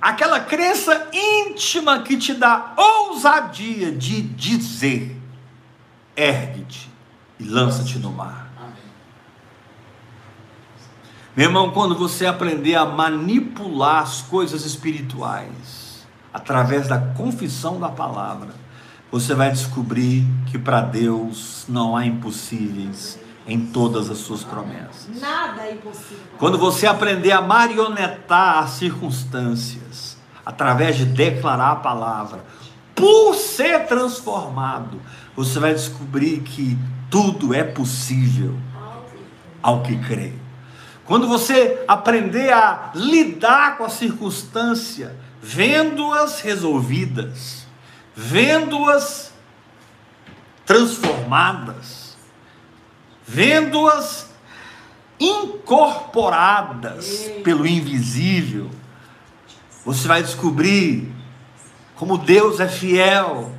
[0.01, 5.17] aquela crença íntima que te dá ousadia de dizer:
[6.17, 6.91] ergue-te
[7.39, 8.49] e lança-te no mar.
[11.37, 18.49] Meu irmão, quando você aprender a manipular as coisas espirituais através da confissão da palavra,
[19.11, 25.09] você vai descobrir que para Deus não há impossíveis em todas as suas promessas.
[25.19, 26.19] Nada é impossível.
[26.39, 32.45] Quando você aprender a marionetar as circunstâncias, através de declarar a palavra,
[32.95, 35.01] por ser transformado,
[35.35, 36.79] você vai descobrir que
[37.11, 38.55] tudo é possível
[39.63, 40.35] ao que crê.
[41.07, 47.67] Quando você aprender a lidar com a circunstância, vendo-as resolvidas,
[48.15, 49.33] vendo-as
[50.67, 52.08] transformadas,
[53.29, 54.27] vendo-as
[55.21, 58.71] incorporadas pelo invisível,
[59.85, 61.13] você vai descobrir
[61.95, 63.53] como Deus é fiel,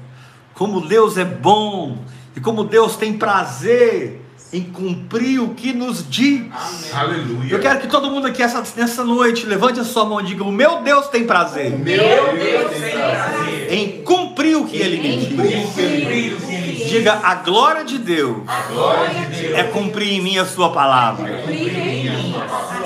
[0.55, 1.99] como Deus é bom
[2.35, 6.47] e como Deus tem prazer em cumprir o que nos diz.
[6.91, 7.53] Aleluia.
[7.53, 10.43] Eu quero que todo mundo aqui essa, nessa noite levante a sua mão e diga:
[10.43, 11.77] O meu Deus tem prazer.
[11.77, 16.48] Meu Deus tem prazer em cumprir o que ele me diz.
[16.89, 18.37] Diga: A glória de Deus
[18.67, 21.27] glória de Deus é cumprir em mim a sua palavra.
[21.47, 22.33] Mim.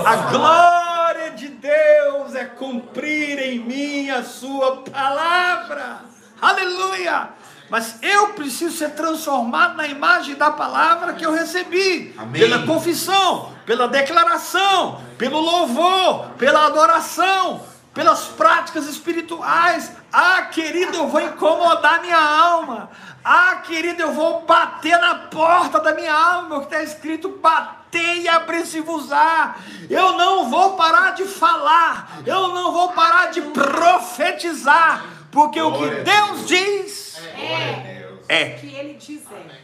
[0.06, 6.02] A glória de Deus é cumprir em mim a sua palavra.
[6.42, 7.30] Aleluia!
[7.70, 12.42] Mas eu preciso ser transformado na imagem da palavra que eu recebi, Amém.
[12.42, 17.62] pela confissão, pela declaração, pelo louvor, pela adoração,
[17.94, 19.92] pelas práticas espirituais.
[20.12, 22.90] Ah, querido, eu vou incomodar minha alma.
[23.24, 28.18] Ah, querido, eu vou bater na porta da minha alma, o que está escrito: bater
[28.18, 29.56] e abrir-se-vos-á.
[29.90, 35.78] Eu não vou parar de falar, eu não vou parar de profetizar, porque o que
[35.78, 37.04] Glória a Deus diz
[37.36, 38.20] Glória a Deus.
[38.20, 38.50] O é.
[38.52, 39.62] que ele dizer.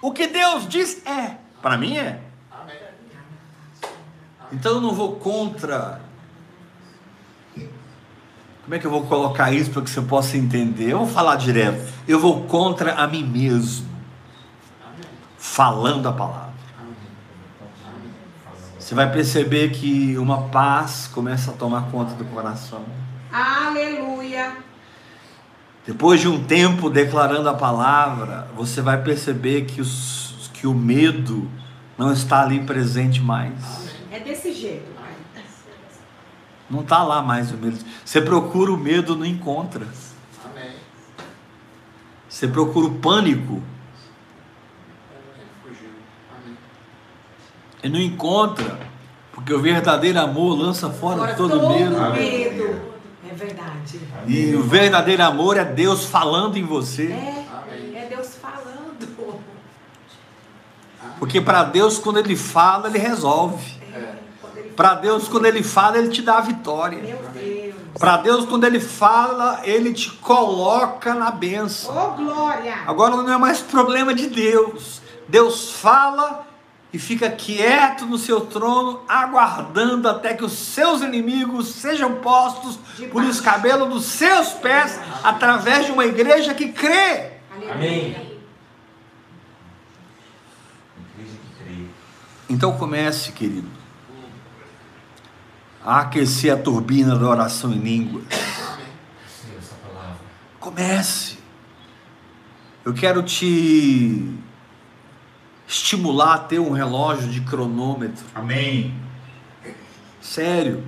[0.00, 1.36] O que Deus diz é.
[1.60, 2.20] Para mim é.
[2.50, 2.76] Amém.
[4.52, 6.00] Então eu não vou contra.
[8.68, 10.90] Como é que eu vou colocar isso para que você possa entender?
[10.90, 11.90] Eu vou falar direto.
[12.06, 13.88] Eu vou contra a mim mesmo,
[15.38, 16.52] falando a palavra.
[18.78, 22.82] Você vai perceber que uma paz começa a tomar conta do coração.
[23.32, 24.58] Aleluia.
[25.86, 31.50] Depois de um tempo declarando a palavra, você vai perceber que, os, que o medo
[31.96, 33.88] não está ali presente mais.
[34.12, 34.87] É desse jeito.
[36.70, 37.78] Não está lá mais o medo.
[38.04, 39.86] Você procura o medo, não encontra.
[40.44, 40.72] Amém.
[42.28, 43.62] Você procura o pânico.
[45.64, 46.56] Amém.
[47.82, 48.78] e não encontra.
[49.32, 52.00] Porque o verdadeiro amor lança fora Fora todo, medo.
[52.12, 52.80] medo.
[53.30, 54.00] É verdade.
[54.26, 57.12] E o verdadeiro amor é Deus falando em você.
[57.12, 57.96] É, Amém.
[57.96, 58.68] é Deus falando.
[61.18, 63.77] Porque para Deus, quando Ele fala, Ele resolve.
[64.78, 67.02] Para Deus, quando Ele fala, Ele te dá a vitória.
[67.02, 67.74] Meu Deus.
[67.98, 71.96] Para Deus, quando Ele fala, Ele te coloca na benção.
[71.96, 72.76] Ô, glória.
[72.86, 75.02] Agora não é mais problema de Deus.
[75.26, 76.46] Deus fala
[76.92, 82.78] e fica quieto no seu trono, aguardando até que os seus inimigos sejam postos
[83.10, 87.32] por escabelo dos seus pés, através de uma igreja que crê.
[87.50, 87.74] Aleluia.
[87.74, 88.28] Amém.
[92.48, 93.77] Então comece, querido,
[95.88, 97.80] a aquecer a turbina da oração em
[99.82, 100.18] palavra.
[100.60, 101.38] Comece.
[102.84, 104.38] Eu quero te
[105.66, 108.22] estimular a ter um relógio de cronômetro.
[108.34, 108.94] Amém.
[110.20, 110.84] Sério.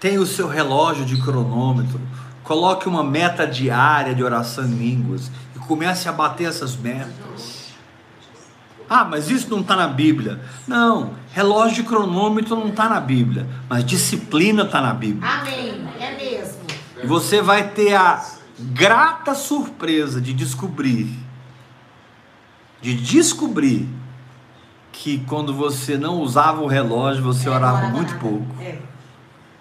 [0.00, 2.00] Tenha o seu relógio de cronômetro.
[2.42, 7.53] Coloque uma meta diária de oração em línguas e comece a bater essas metas.
[8.88, 10.40] Ah, mas isso não está na Bíblia.
[10.66, 15.28] Não, relógio e cronômetro não está na Bíblia, mas disciplina está na Bíblia.
[15.28, 15.84] Amém.
[15.98, 16.60] É mesmo.
[17.02, 18.22] E você vai ter a
[18.58, 21.10] grata surpresa de descobrir,
[22.80, 23.88] de descobrir
[24.92, 28.62] que quando você não usava o relógio, você É, orava ora muito pouco.
[28.62, 28.78] É.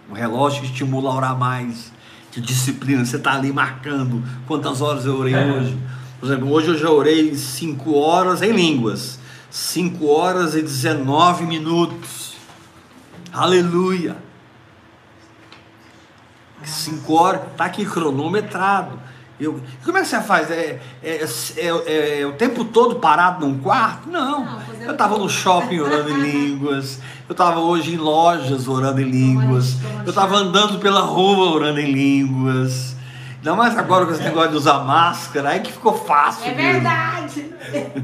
[0.09, 1.91] O relógio que estimula a orar mais,
[2.31, 3.05] de disciplina.
[3.05, 5.77] Você está ali marcando quantas horas eu orei hoje.
[6.23, 9.19] Por exemplo, hoje eu já orei 5 horas em línguas.
[9.51, 12.37] 5 horas e 19 minutos.
[13.33, 14.15] Aleluia.
[16.63, 18.97] 5 horas, está aqui cronometrado.
[19.37, 20.49] Eu, como é que você faz?
[20.49, 21.25] É, é,
[21.57, 24.09] é- é o tempo todo parado num quarto?
[24.09, 24.45] Não.
[24.45, 27.01] Não, Eu estava no shopping orando em línguas.
[27.27, 29.75] Eu estava hoje em lojas orando em línguas.
[30.05, 32.92] Eu estava andando pela rua orando em línguas.
[33.43, 36.45] Ainda mais agora com esse negócio de usar máscara, aí que ficou fácil.
[36.49, 36.71] É mesmo.
[36.71, 37.53] verdade.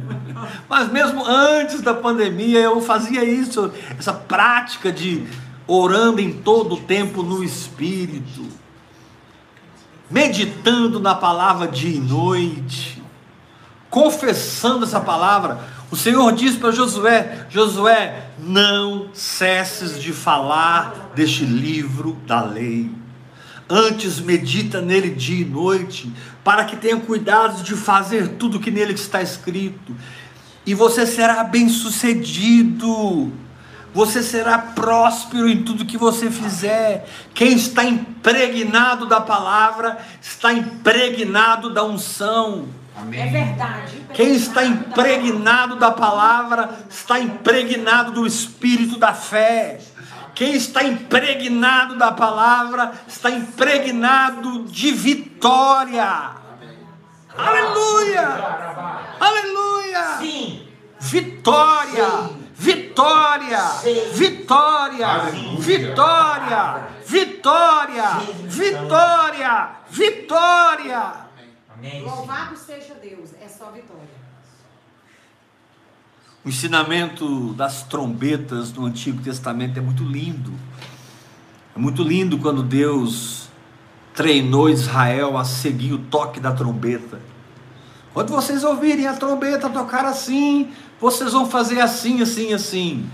[0.67, 5.25] Mas mesmo antes da pandemia eu fazia isso, essa prática de
[5.65, 8.49] orando em todo o tempo no Espírito,
[10.11, 13.01] meditando na palavra dia e noite,
[13.89, 15.57] confessando essa palavra.
[15.89, 22.98] O Senhor diz para Josué: Josué, não cesses de falar deste livro da lei.
[23.69, 26.11] Antes medita nele dia e noite,
[26.43, 29.95] para que tenha cuidado de fazer tudo que nele está escrito,
[30.65, 33.31] e você será bem-sucedido.
[33.93, 37.07] Você será próspero em tudo que você fizer.
[37.33, 42.67] Quem está impregnado da palavra, está impregnado da unção.
[43.11, 44.03] É verdade.
[44.13, 49.79] Quem está impregnado da palavra, está impregnado do espírito da fé.
[50.39, 56.31] Quem está impregnado da palavra, está impregnado de vitória.
[57.35, 58.25] Aleluia!
[59.19, 60.17] Aleluia!
[60.19, 60.65] Sim.
[60.97, 62.29] Vitória!
[62.53, 63.59] Vitória!
[64.13, 65.07] Vitória!
[65.59, 66.87] Vitória!
[67.05, 68.05] Vitória!
[68.45, 69.69] Vitória!
[69.89, 71.13] Vitória!
[71.73, 72.01] Amém.
[72.01, 73.31] Louvado seja Deus.
[73.41, 74.08] É só vitória.
[76.43, 80.53] O ensinamento das trombetas no Antigo Testamento é muito lindo.
[81.75, 83.49] É muito lindo quando Deus
[84.13, 87.19] treinou Israel a seguir o toque da trombeta.
[88.13, 90.69] Quando vocês ouvirem a trombeta tocar assim,
[90.99, 93.09] vocês vão fazer assim, assim, assim.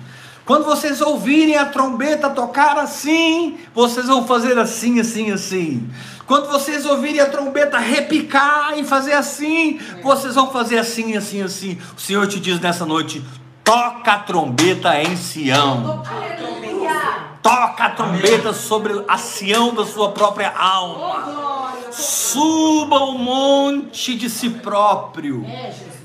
[0.45, 5.89] Quando vocês ouvirem a trombeta tocar assim, vocês vão fazer assim, assim, assim.
[6.25, 11.77] Quando vocês ouvirem a trombeta repicar e fazer assim, vocês vão fazer assim, assim, assim.
[11.95, 13.23] O Senhor te diz nessa noite:
[13.63, 16.03] toca a trombeta em Sião.
[17.43, 21.73] Toca a trombeta sobre a Sião da sua própria alma.
[21.91, 25.45] Suba o monte de si próprio.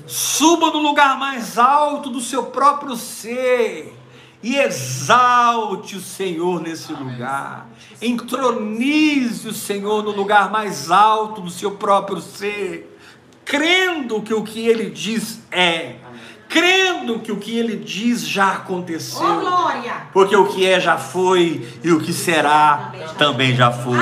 [0.05, 3.97] Suba no lugar mais alto do seu próprio ser
[4.43, 7.67] e exalte o Senhor nesse lugar.
[8.01, 12.97] Entronize o Senhor no lugar mais alto do seu próprio ser,
[13.45, 15.95] crendo que o que ele diz é,
[16.51, 19.21] crendo que o que ele diz já aconteceu.
[20.11, 23.97] Porque o que é já foi e o que será também já foi.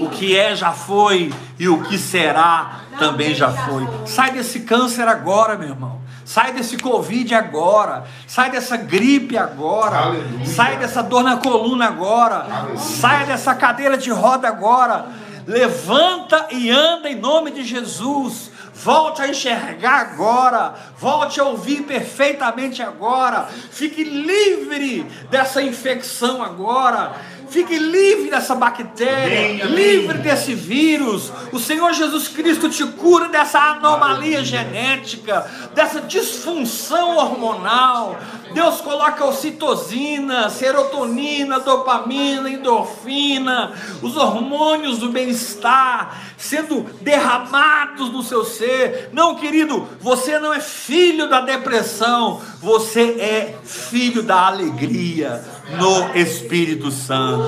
[0.00, 3.88] O que é já foi e o que será também já foi.
[4.06, 6.03] Sai desse câncer agora, meu irmão.
[6.24, 8.04] Sai desse Covid agora.
[8.26, 9.98] Sai dessa gripe agora.
[9.98, 10.46] Aleluia.
[10.46, 12.46] Sai dessa dor na coluna agora.
[12.76, 15.06] Sai dessa cadeira de roda agora.
[15.46, 18.50] Levanta e anda em nome de Jesus.
[18.72, 20.74] Volte a enxergar agora.
[20.98, 23.46] Volte a ouvir perfeitamente agora.
[23.70, 27.12] Fique livre dessa infecção agora.
[27.48, 31.32] Fique livre dessa bactéria, livre desse vírus.
[31.52, 38.18] O Senhor Jesus Cristo te cura dessa anomalia genética, dessa disfunção hormonal.
[38.52, 49.08] Deus coloca ocitocina, serotonina, dopamina, endorfina, os hormônios do bem-estar sendo derramados no seu ser.
[49.12, 55.42] Não, querido, você não é filho da depressão, você é filho da alegria
[55.78, 57.44] no Espírito Santo.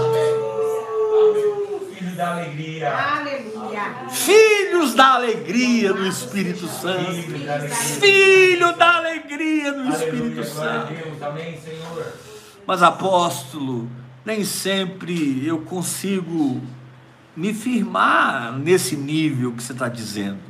[1.95, 2.91] Filho da alegria.
[2.91, 4.09] Aleluia.
[4.09, 7.13] Filhos da alegria no Espírito Santo.
[7.13, 7.77] Filho da alegria.
[7.77, 10.95] Filho da alegria no Espírito Aleluia, glória a Santo.
[10.95, 11.23] Deus.
[11.23, 12.13] Amém, Senhor.
[12.67, 13.91] Mas apóstolo,
[14.25, 16.63] nem sempre eu consigo
[17.37, 20.41] me firmar nesse nível que você está dizendo.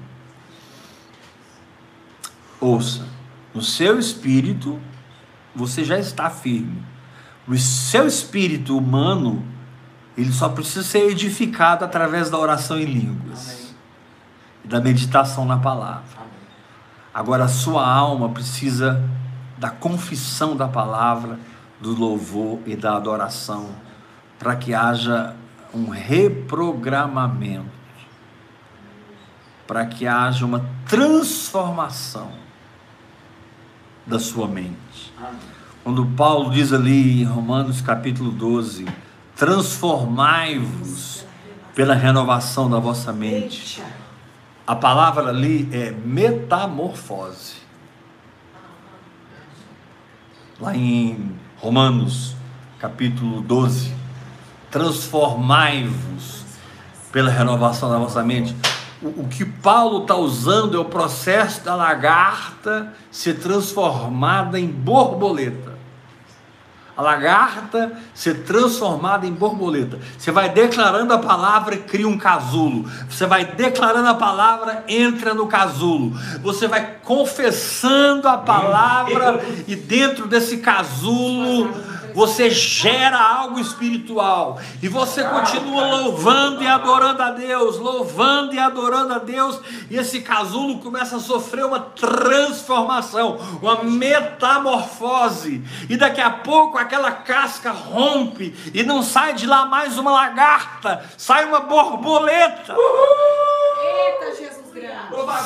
[2.60, 3.06] Ouça,
[3.52, 4.80] no seu espírito
[5.54, 6.82] você já está firme.
[7.48, 9.44] O seu espírito humano,
[10.16, 13.74] ele só precisa ser edificado através da oração em línguas
[14.64, 16.26] e da meditação na palavra.
[17.12, 19.02] Agora a sua alma precisa
[19.56, 21.38] da confissão da palavra,
[21.80, 23.70] do louvor e da adoração,
[24.38, 25.34] para que haja
[25.74, 27.70] um reprogramamento,
[29.66, 32.30] para que haja uma transformação
[34.06, 35.12] da sua mente.
[35.82, 38.86] Quando Paulo diz ali em Romanos capítulo 12:
[39.34, 41.24] transformai-vos
[41.74, 43.82] pela renovação da vossa mente.
[44.66, 47.56] A palavra ali é metamorfose.
[50.58, 52.34] Lá em Romanos,
[52.78, 54.05] capítulo 12.
[54.76, 56.44] Transformai-vos
[57.10, 58.54] pela renovação da vossa mente.
[59.00, 65.72] O, o que Paulo está usando é o processo da lagarta ser transformada em borboleta.
[66.94, 69.98] A lagarta ser transformada em borboleta.
[70.18, 72.86] Você vai declarando a palavra e cria um casulo.
[73.08, 76.12] Você vai declarando a palavra, entra no casulo.
[76.42, 84.58] Você vai confessando a palavra e dentro desse casulo você gera algo espiritual.
[84.82, 89.60] E você continua louvando e adorando a Deus, louvando e adorando a Deus,
[89.90, 97.10] e esse casulo começa a sofrer uma transformação, uma metamorfose, e daqui a pouco aquela
[97.12, 102.74] casca rompe e não sai de lá mais uma lagarta, sai uma borboleta.
[103.78, 104.65] Eita, Jesus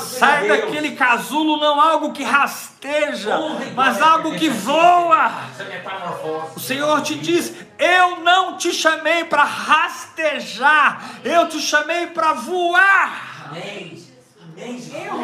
[0.04, 3.38] Sai daquele casulo não algo que rasteja,
[3.74, 5.30] mas algo que voa.
[5.58, 6.56] Metamorfose.
[6.56, 13.46] O Senhor te diz: Eu não te chamei para rastejar, eu te chamei para voar.
[13.50, 14.10] Amém.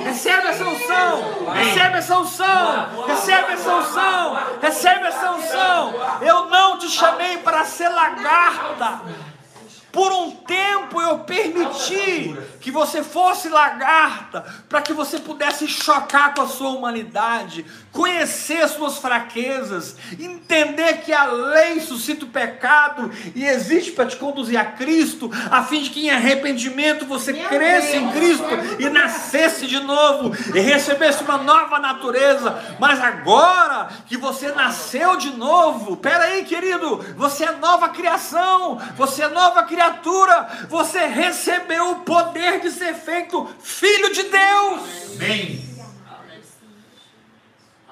[0.02, 5.94] Recebe essa unção, recebe essa unção, recebe essa unção, recebe essa unção.
[6.22, 9.02] Eu não te chamei para ser lagarta.
[9.97, 16.42] Por um tempo eu permiti que você fosse lagarta, para que você pudesse chocar com
[16.42, 17.64] a sua humanidade,
[17.97, 24.61] conhecer suas fraquezas, entender que a lei suscita o pecado e existe para te conduzir
[24.61, 28.14] a Cristo, a fim de que em arrependimento você Meu cresça em Deus.
[28.14, 28.44] Cristo
[28.78, 32.76] e nascesse de novo e recebesse uma nova natureza.
[32.78, 39.28] Mas agora que você nasceu de novo, peraí, querido, você é nova criação, você é
[39.28, 44.80] nova criatura, você recebeu o poder de ser feito filho de Deus.
[45.14, 45.75] Amém.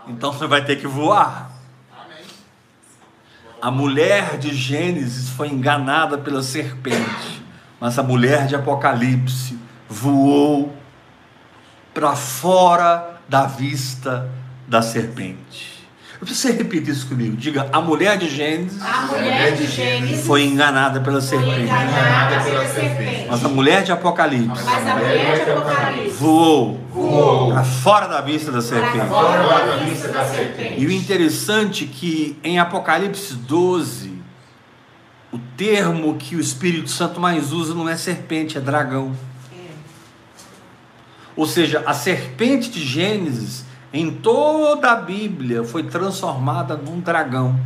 [0.06, 1.50] Então você vai ter que voar.
[3.60, 7.42] A mulher de Gênesis foi enganada pela serpente,
[7.80, 10.76] mas a mulher de Apocalipse voou
[11.94, 14.30] para fora da vista
[14.68, 15.73] da serpente.
[16.20, 17.36] Eu preciso repita isso comigo.
[17.36, 22.44] Diga: a mulher de Gênesis A mulher de Gênesis foi enganada pela foi serpente, enganada
[22.44, 23.26] pela serpente.
[23.28, 27.52] mas a mulher de Apocalipse Mas a mulher de Apocalipse voou Voou.
[27.52, 29.06] para fora da vista da serpente.
[29.08, 30.80] fora da vista da serpente.
[30.80, 34.14] E o interessante é que em Apocalipse 12,
[35.32, 39.12] o termo que o Espírito Santo mais usa não é serpente, é dragão.
[39.52, 39.56] É.
[41.34, 43.64] Ou seja, a serpente de Gênesis,
[43.94, 47.56] em toda a Bíblia, foi transformada num dragão.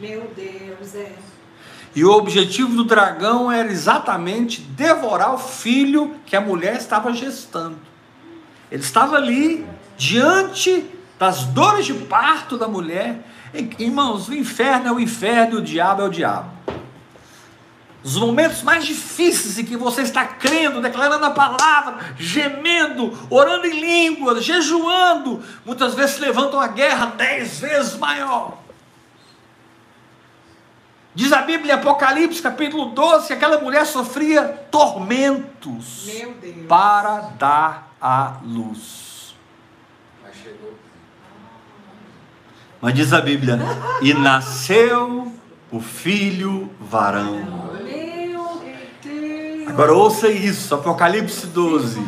[0.00, 1.12] Meu Deus, é.
[1.94, 7.76] E o objetivo do dragão era exatamente devorar o filho que a mulher estava gestando.
[8.72, 9.66] Ele estava ali,
[9.98, 10.86] diante
[11.18, 13.20] das dores de parto da mulher.
[13.78, 16.55] Irmãos, o inferno é o inferno e o diabo é o diabo.
[18.06, 23.80] Os momentos mais difíceis em que você está crendo, declarando a palavra, gemendo, orando em
[23.80, 28.58] línguas, jejuando, muitas vezes levantam a guerra dez vezes maior.
[31.16, 36.66] Diz a Bíblia em Apocalipse capítulo 12 que aquela mulher sofria tormentos Meu Deus.
[36.68, 39.34] para dar à luz.
[40.22, 40.74] Mas chegou.
[42.80, 43.58] Mas diz a Bíblia:
[44.00, 45.35] e nasceu
[45.70, 47.66] o filho varão.
[49.66, 51.98] Agora ouça isso, Apocalipse 12.
[52.00, 52.02] É.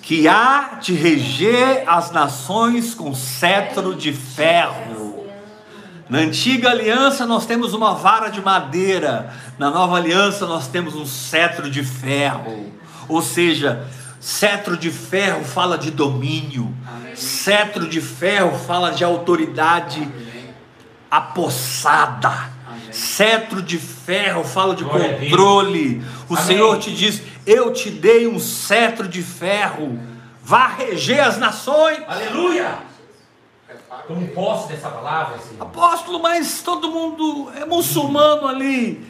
[0.00, 5.24] Que há de reger as nações com cetro de ferro.
[6.08, 11.06] Na antiga aliança nós temos uma vara de madeira, na nova aliança nós temos um
[11.06, 12.72] cetro de ferro.
[13.08, 13.86] Ou seja,
[14.20, 16.74] cetro de ferro fala de domínio,
[17.14, 20.06] cetro de ferro fala de autoridade
[21.10, 22.53] apossada.
[22.94, 26.02] Cetro de ferro fala de Glória controle.
[26.28, 26.46] O Amém.
[26.46, 29.98] Senhor te diz: Eu te dei um cetro de ferro.
[30.42, 31.98] Vá reger as nações.
[32.06, 32.78] Aleluia.
[34.06, 35.62] Tomo posse dessa palavra, Senhor.
[35.62, 39.04] Apóstolo, mas todo mundo é muçulmano ali.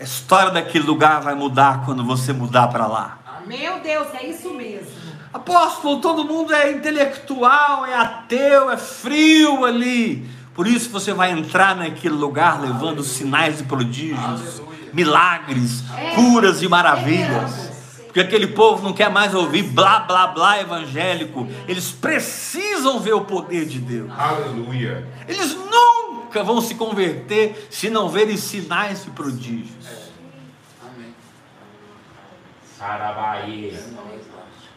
[0.00, 3.18] A história daquele lugar vai mudar quando você mudar para lá.
[3.46, 4.90] Meu Deus, é isso mesmo.
[5.32, 10.28] Apóstolo, todo mundo é intelectual, é ateu, é frio ali.
[10.56, 15.84] Por isso você vai entrar naquele lugar levando sinais e prodígios, milagres,
[16.14, 17.70] curas e maravilhas.
[18.06, 21.46] Porque aquele povo não quer mais ouvir blá blá blá evangélico.
[21.68, 24.10] Eles precisam ver o poder de Deus.
[24.16, 25.06] Aleluia.
[25.28, 30.06] Eles nunca vão se converter se não verem sinais e prodígios.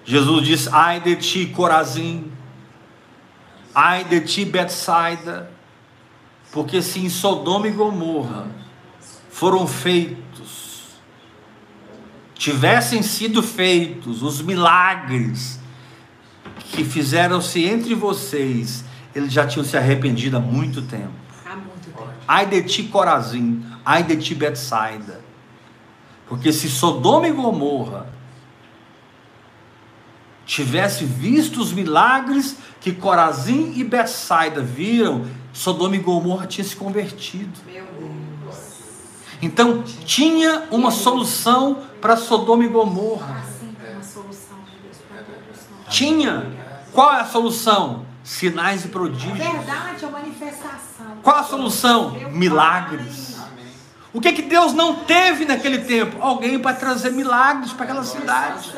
[0.03, 2.29] Jesus diz: Ai de ti, Corazim,
[3.73, 5.49] ai de ti, Betsaida,
[6.51, 8.47] porque se em Sodoma e Gomorra
[9.29, 10.99] foram feitos,
[12.33, 15.59] tivessem sido feitos os milagres
[16.71, 18.83] que fizeram-se entre vocês,
[19.13, 21.11] eles já tinham se arrependido há muito tempo.
[21.45, 22.07] Há muito tempo.
[22.27, 25.21] Ai de ti, Corazim, ai de ti, Betsaida.
[26.27, 28.07] Porque se Sodoma e Gomorra
[30.45, 37.51] tivesse visto os milagres que Corazim e Betsaida viram, Sodoma e Gomorra tinha se convertido.
[37.65, 38.57] Meu Deus.
[39.41, 43.27] Então tinha uma solução para Sodoma e Gomorra.
[43.27, 43.59] Nós.
[45.89, 46.45] Tinha.
[46.93, 48.05] Qual é a solução?
[48.23, 49.37] Sinais e prodígios.
[49.37, 51.17] Verdade, a manifestação.
[51.23, 52.11] Qual a solução?
[52.31, 53.37] Milagres.
[54.13, 56.17] O que que Deus não teve naquele tempo?
[56.19, 58.71] Alguém para trazer milagres para aquela cidade.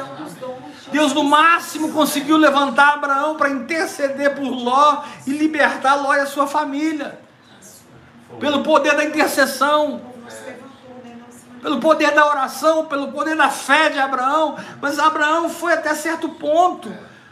[0.91, 6.25] Deus no máximo conseguiu levantar Abraão para interceder por Ló e libertar Ló e a
[6.25, 7.19] sua família.
[8.39, 10.01] Pelo poder da intercessão,
[11.61, 14.57] pelo poder da oração, pelo poder da fé de Abraão.
[14.81, 16.91] Mas Abraão foi até certo ponto.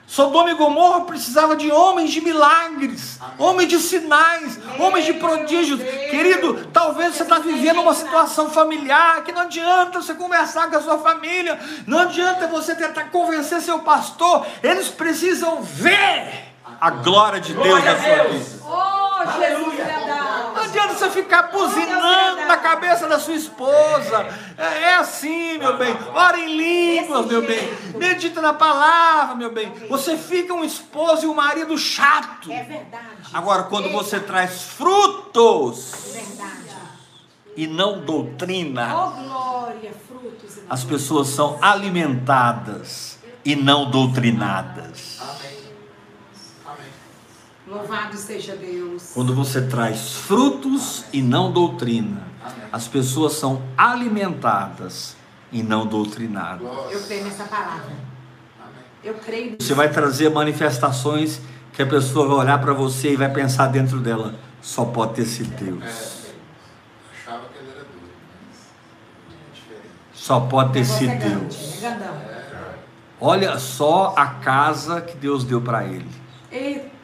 [0.10, 5.80] Sodoma e Gomorra precisava de homens de milagres, homens de sinais, homens de prodígios.
[5.80, 10.82] Querido, talvez você está vivendo uma situação familiar que não adianta você conversar com a
[10.82, 17.54] sua família, não adianta você tentar convencer seu pastor, eles precisam ver a glória de
[17.54, 18.60] Deus na a sua vida.
[18.66, 20.09] Oh, Jesus
[20.70, 24.28] adianta você ficar buzinando na cabeça da sua esposa.
[24.58, 25.96] É, é assim, meu bem.
[26.14, 27.70] Ora em línguas, meu bem.
[27.96, 29.72] Medita na palavra, meu bem.
[29.90, 32.52] Você fica um esposo e um marido chato.
[32.52, 33.06] É verdade.
[33.34, 36.76] Agora, quando você traz frutos É verdade.
[37.56, 45.18] e não doutrina, Oh, glória, frutos as pessoas são alimentadas e não doutrinadas.
[45.22, 45.59] Amém.
[47.70, 49.12] Louvado seja Deus.
[49.14, 52.24] Quando você traz frutos e não doutrina,
[52.72, 55.16] as pessoas são alimentadas
[55.52, 56.68] e não doutrinadas.
[56.92, 57.94] Eu creio nessa palavra.
[58.60, 58.84] Amém.
[59.04, 59.58] Eu creio.
[59.60, 61.40] Você vai trazer manifestações
[61.72, 65.26] que a pessoa vai olhar para você e vai pensar dentro dela: só pode ter
[65.26, 65.84] sido Deus.
[65.84, 66.32] É.
[67.14, 67.86] Achava que ele era
[69.28, 69.90] mas é diferente.
[70.12, 71.80] Só pode ter é sido grande, Deus.
[73.22, 76.10] Olha só a casa que Deus deu para ele.
[76.52, 76.99] Eita, Deus.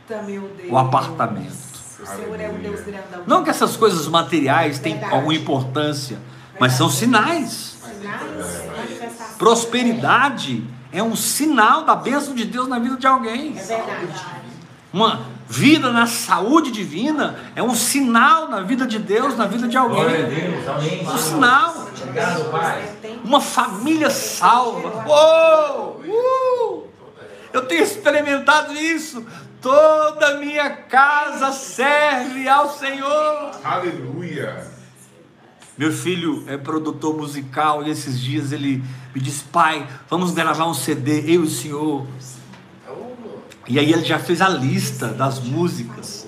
[0.70, 1.66] O apartamento.
[2.00, 3.24] O Senhor é um Deus grandão.
[3.26, 5.16] Não que essas coisas materiais tenham Verdade.
[5.16, 6.20] alguma importância,
[6.60, 7.78] mas são sinais.
[7.82, 9.38] Sinais, manifestação.
[9.38, 13.58] Prosperidade é um sinal da bênção de Deus na vida de alguém.
[13.58, 14.08] É verdade.
[14.94, 19.78] Uma vida na saúde divina é um sinal na vida de Deus, na vida de
[19.78, 20.52] Glória a alguém.
[20.52, 20.68] Deus.
[20.68, 21.08] Amém.
[21.08, 21.88] Um sinal.
[22.02, 22.96] Obrigado, Pai.
[23.24, 25.06] Uma família salva.
[25.08, 26.02] Uou!
[26.06, 26.84] Uh!
[27.52, 29.26] Eu tenho experimentado isso.
[29.66, 33.50] Toda a minha casa serve ao Senhor.
[33.64, 34.64] Aleluia.
[35.76, 40.74] Meu filho é produtor musical e esses dias ele me disse: Pai, vamos gravar um
[40.76, 42.06] CD, eu e o senhor.
[43.68, 46.28] E aí ele já fez a lista das músicas,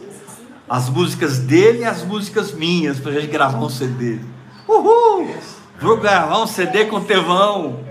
[0.68, 4.18] as músicas dele e as músicas minhas, para a gente gravar um CD.
[4.68, 5.32] Uhul!
[5.80, 7.86] Vou gravar um CD com Tevão.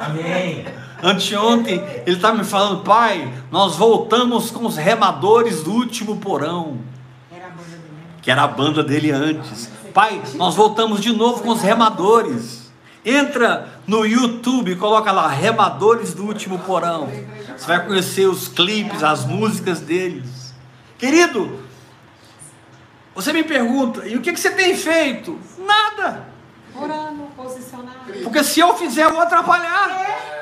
[0.00, 0.79] Amém.
[1.02, 6.78] Anteontem ele estava me falando, pai, nós voltamos com os remadores do último porão,
[7.30, 7.92] Era a banda dele.
[8.22, 9.70] que era a banda dele antes.
[9.94, 12.70] Pai, nós voltamos de novo com os remadores.
[13.04, 17.08] Entra no YouTube coloca lá, remadores do último porão.
[17.56, 20.54] Você vai conhecer os clipes, as músicas deles.
[20.98, 21.60] Querido,
[23.14, 25.38] você me pergunta, e o que, que você tem feito?
[25.58, 26.28] Nada.
[26.74, 28.12] Orando, posicionado.
[28.22, 29.84] Porque se eu fizer, eu vou atrapalhar.
[29.90, 30.39] Amém.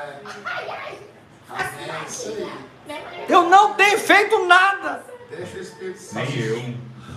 [3.28, 5.04] Eu não tenho feito nada.
[6.12, 6.74] Nem eu.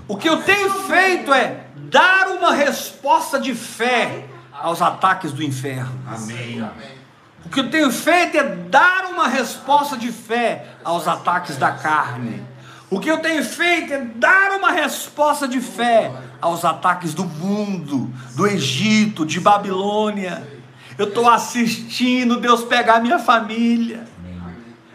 [0.07, 5.99] O que eu tenho feito é dar uma resposta de fé aos ataques do inferno.
[6.07, 6.62] Amém.
[6.62, 7.01] Amém.
[7.45, 12.43] O que eu tenho feito é dar uma resposta de fé aos ataques da carne.
[12.89, 18.14] O que eu tenho feito é dar uma resposta de fé aos ataques do mundo,
[18.36, 20.61] do Egito, de Babilônia.
[21.01, 24.07] Eu estou assistindo Deus pegar minha família.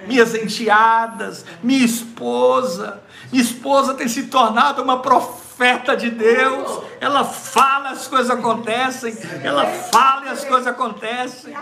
[0.06, 3.02] minhas enteadas, minha esposa.
[3.32, 6.80] Minha esposa tem se tornado uma profeta de Deus.
[7.00, 9.18] Ela fala, as coisas acontecem.
[9.42, 11.52] Ela fala e as coisas acontecem.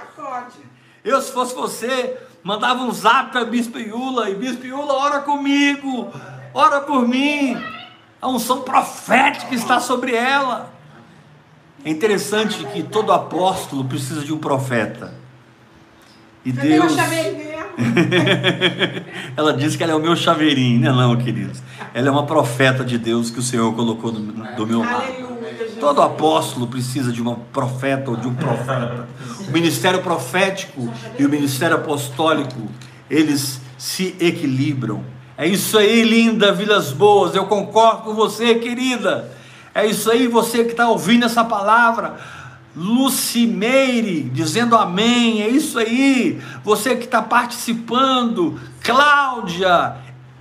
[1.03, 6.13] Eu, se fosse você, mandava um zap para Bispo Iula, e Bispo Iula, ora comigo,
[6.53, 7.57] ora por mim.
[8.21, 10.74] A unção profética está sobre ela.
[11.85, 15.13] É interessante que todo apóstolo precisa de um profeta.
[16.45, 16.95] E Cadê Deus.
[19.37, 21.63] ela disse que ela é o meu chaveirinho, não é não, queridos.
[21.93, 25.35] Ela é uma profeta de Deus que o Senhor colocou do, do meu lado.
[25.79, 29.07] Todo apóstolo precisa de uma profeta ou de um profeta.
[29.47, 32.71] O ministério profético e o ministério apostólico,
[33.11, 35.05] eles se equilibram.
[35.37, 39.34] É isso aí, linda Vilas Boas, eu concordo com você, querida.
[39.75, 42.19] É isso aí, você que está ouvindo essa palavra.
[42.77, 46.41] Lucimeire dizendo amém, é isso aí.
[46.63, 49.97] Você que está participando, Cláudia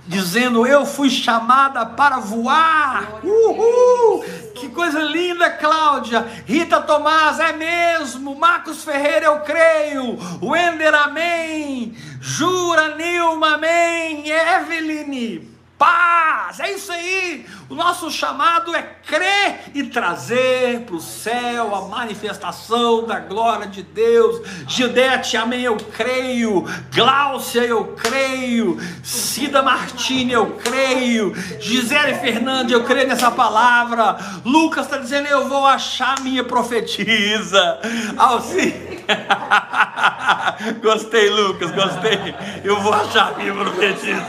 [0.06, 3.20] dizendo eu fui chamada para voar.
[3.22, 4.24] Uhul!
[4.54, 6.26] Que coisa linda, Cláudia.
[6.46, 8.36] Rita Tomás, é mesmo.
[8.36, 10.18] Marcos Ferreira, eu creio.
[10.42, 11.94] Wender, amém.
[12.20, 14.24] Jura Nilma, amém.
[14.30, 15.48] Eveline,
[15.84, 16.60] paz.
[16.60, 17.44] É isso aí.
[17.68, 23.82] O nosso chamado é crer e trazer para o céu a manifestação da glória de
[23.82, 24.40] Deus.
[24.66, 26.64] Gildete, amém, eu creio.
[26.94, 28.78] Gláucia, eu creio.
[29.02, 31.34] Cida Martini, eu creio.
[31.60, 34.16] Gisele Fernandes, eu creio nessa palavra.
[34.44, 37.78] Lucas está dizendo, eu vou achar minha profetisa.
[38.16, 38.94] Alci...
[40.80, 42.34] gostei, Lucas, gostei.
[42.62, 44.24] Eu vou achar minha profetisa.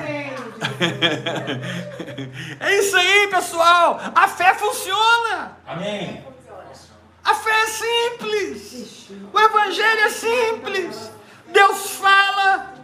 [2.60, 4.00] É isso aí, pessoal.
[4.14, 5.56] A fé funciona.
[5.66, 6.24] Amém.
[7.24, 9.10] A fé é simples.
[9.32, 11.10] O evangelho é simples.
[11.48, 12.74] Deus fala,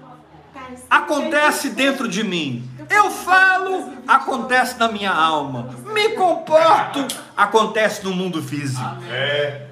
[0.91, 2.69] acontece dentro de mim.
[2.91, 5.71] Eu falo, acontece na minha alma.
[5.93, 7.07] Me comporto,
[7.37, 8.85] acontece no mundo físico.
[9.11, 9.66] É.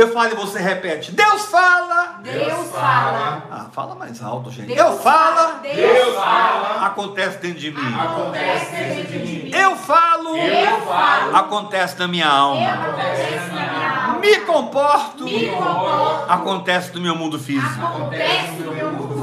[0.00, 1.12] Eu falo e você repete.
[1.12, 2.20] Deus fala.
[2.22, 3.42] Deus fala.
[3.50, 4.66] Ah, fala mais alto, gente.
[4.68, 6.86] Deus Eu falo, Deus fala.
[6.86, 7.94] acontece dentro de mim.
[8.00, 9.50] Acontece dentro de mim.
[9.54, 11.36] Eu falo, Eu falo.
[11.36, 12.72] acontece na minha alma.
[12.72, 14.18] Acontece na minha alma.
[14.20, 16.24] Me comporto, Me comporto.
[16.32, 17.84] acontece no meu mundo físico.
[17.86, 19.19] Acontece no meu mundo físico.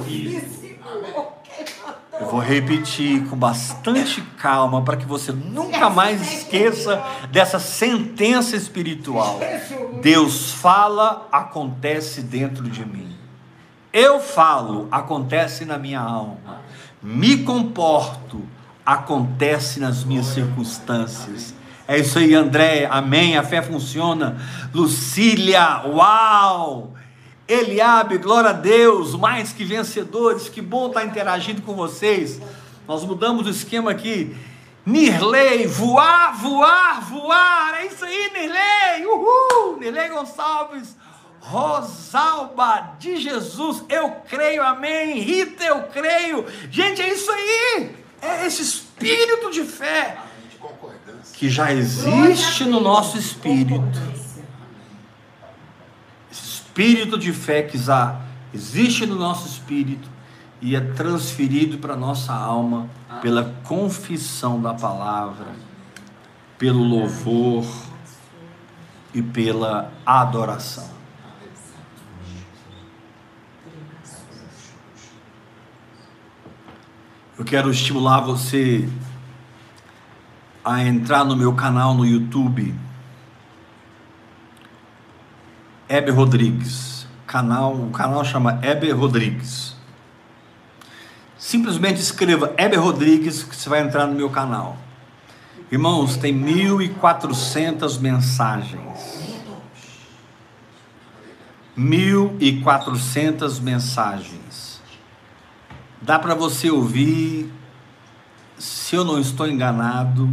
[2.20, 9.40] Eu vou repetir com bastante calma para que você nunca mais esqueça dessa sentença espiritual.
[10.02, 13.16] Deus fala, acontece dentro de mim.
[13.94, 16.62] Eu falo, acontece na minha alma.
[17.02, 18.42] Me comporto,
[18.86, 21.54] acontece nas minhas circunstâncias.
[21.88, 22.86] É isso aí, André.
[22.92, 23.38] Amém.
[23.38, 24.38] A fé funciona.
[24.74, 26.94] Lucília, uau!
[27.48, 32.42] Eliabe, glória a Deus, mais que vencedores, que bom estar interagindo com vocês.
[32.88, 34.36] Nós mudamos o esquema aqui.
[34.86, 37.76] Nirley, voar, voar, voar.
[37.82, 39.06] É isso aí, Nirley.
[39.06, 39.78] Uhul!
[39.80, 40.96] Nirley Gonçalves.
[41.40, 45.20] Rosalba de Jesus, eu creio, amém.
[45.20, 46.46] Rita, eu creio.
[46.70, 47.96] Gente, é isso aí.
[48.22, 50.18] É esse espírito de fé
[51.34, 53.82] que já existe no nosso espírito.
[56.78, 57.76] Espírito de fé que
[58.54, 60.08] existe no nosso espírito
[60.62, 62.88] e é transferido para nossa alma
[63.20, 65.56] pela confissão da palavra,
[66.56, 67.66] pelo louvor
[69.12, 70.88] e pela adoração.
[77.40, 78.88] Eu quero estimular você
[80.64, 82.72] a entrar no meu canal no YouTube.
[85.90, 87.08] Heber Rodrigues.
[87.26, 89.76] Canal, o canal chama Heber Rodrigues.
[91.38, 94.78] Simplesmente escreva Heber Rodrigues que você vai entrar no meu canal.
[95.72, 99.38] Irmãos, tem 1.400 mensagens.
[101.78, 104.82] 1.400 mensagens.
[106.02, 107.52] Dá para você ouvir,
[108.58, 110.30] se eu não estou enganado,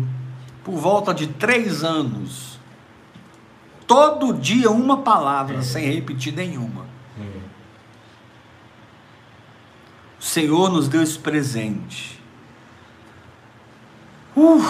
[0.62, 2.53] por volta de três anos.
[3.86, 6.84] Todo dia uma palavra, sem repetir nenhuma.
[10.18, 12.18] O Senhor nos deu esse presente.
[14.34, 14.64] Uh,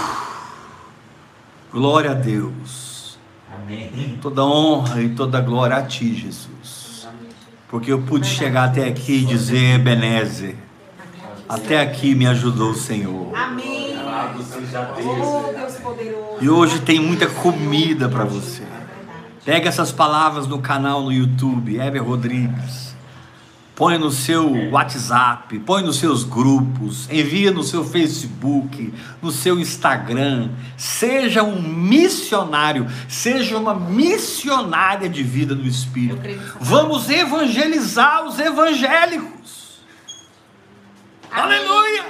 [1.72, 3.16] glória a Deus.
[3.54, 4.18] Amém.
[4.20, 7.08] Toda honra e toda glória a Ti, Jesus.
[7.68, 10.56] Porque eu pude chegar até aqui e dizer, Ebenezer,
[11.48, 13.32] até aqui me ajudou o Senhor.
[13.36, 13.94] Amém.
[15.06, 16.42] Oh.
[16.42, 18.62] E hoje tem muita comida para você.
[19.44, 22.94] Pega essas palavras no canal no YouTube, Heber Rodrigues.
[23.76, 30.50] põe no seu WhatsApp, põe nos seus grupos, envia no seu Facebook, no seu Instagram.
[30.78, 36.22] Seja um missionário, seja uma missionária de vida no Espírito.
[36.60, 39.82] Vamos evangelizar os evangélicos.
[41.30, 41.58] Amém.
[41.58, 42.04] Aleluia!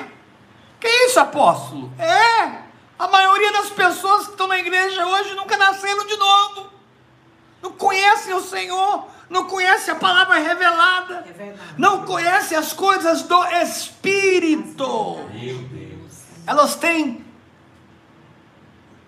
[0.79, 1.91] Que isso, apóstolo?
[1.99, 2.63] É!
[2.99, 6.74] A maioria das pessoas que estão na igreja hoje nunca nasceram de novo.
[7.65, 13.43] Não conhecem o Senhor, não conhecem a palavra revelada, É não conhecem as coisas do
[13.47, 15.19] Espírito.
[15.33, 16.13] Meu Deus.
[16.47, 17.25] Elas têm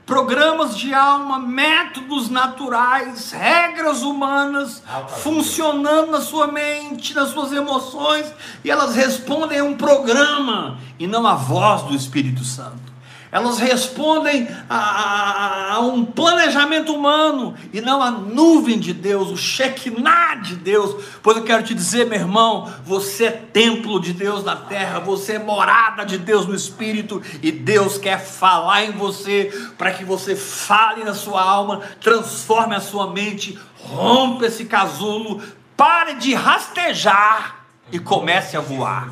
[0.06, 8.32] programas de alma, métodos naturais, regras humanas Alta funcionando na sua mente, nas suas emoções,
[8.64, 12.85] e elas respondem a um programa e não à voz do Espírito Santo.
[13.32, 19.36] Elas respondem a, a- a um planejamento humano e não à nuvem de Deus, o
[19.36, 21.04] Shekinah de Deus.
[21.22, 25.34] Pois eu quero te dizer, meu irmão, você é templo de Deus na terra, você
[25.34, 30.36] é morada de Deus no Espírito e Deus quer falar em você para que você
[30.36, 35.42] fale na sua alma, transforme a sua mente, rompa esse casulo,
[35.76, 37.56] pare de rastejar
[37.92, 39.08] e comece a voar.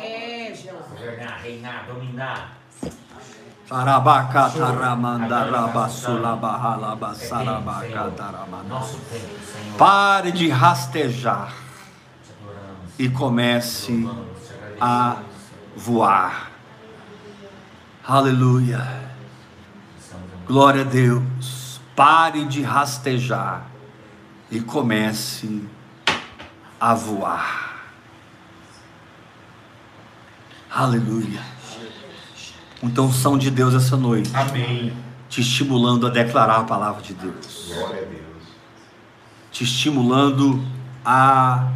[0.00, 0.72] É, Jesus.
[0.90, 2.63] Governar, reinar, dominar.
[8.68, 9.76] Nosso tempo, Senhor.
[9.76, 11.52] Pare de rastejar
[12.98, 14.08] e comece
[14.80, 15.16] a
[15.76, 16.50] voar.
[18.06, 18.86] Aleluia.
[20.46, 21.80] Glória a Deus.
[21.96, 23.66] Pare de rastejar
[24.50, 25.64] e comece
[26.80, 27.74] a voar.
[30.70, 31.53] Aleluia.
[32.84, 34.92] Então, são de Deus essa noite, Amém.
[35.28, 37.72] te estimulando a declarar a palavra de Deus.
[37.74, 38.24] Glória a Deus.
[39.50, 40.62] te estimulando
[41.04, 41.70] a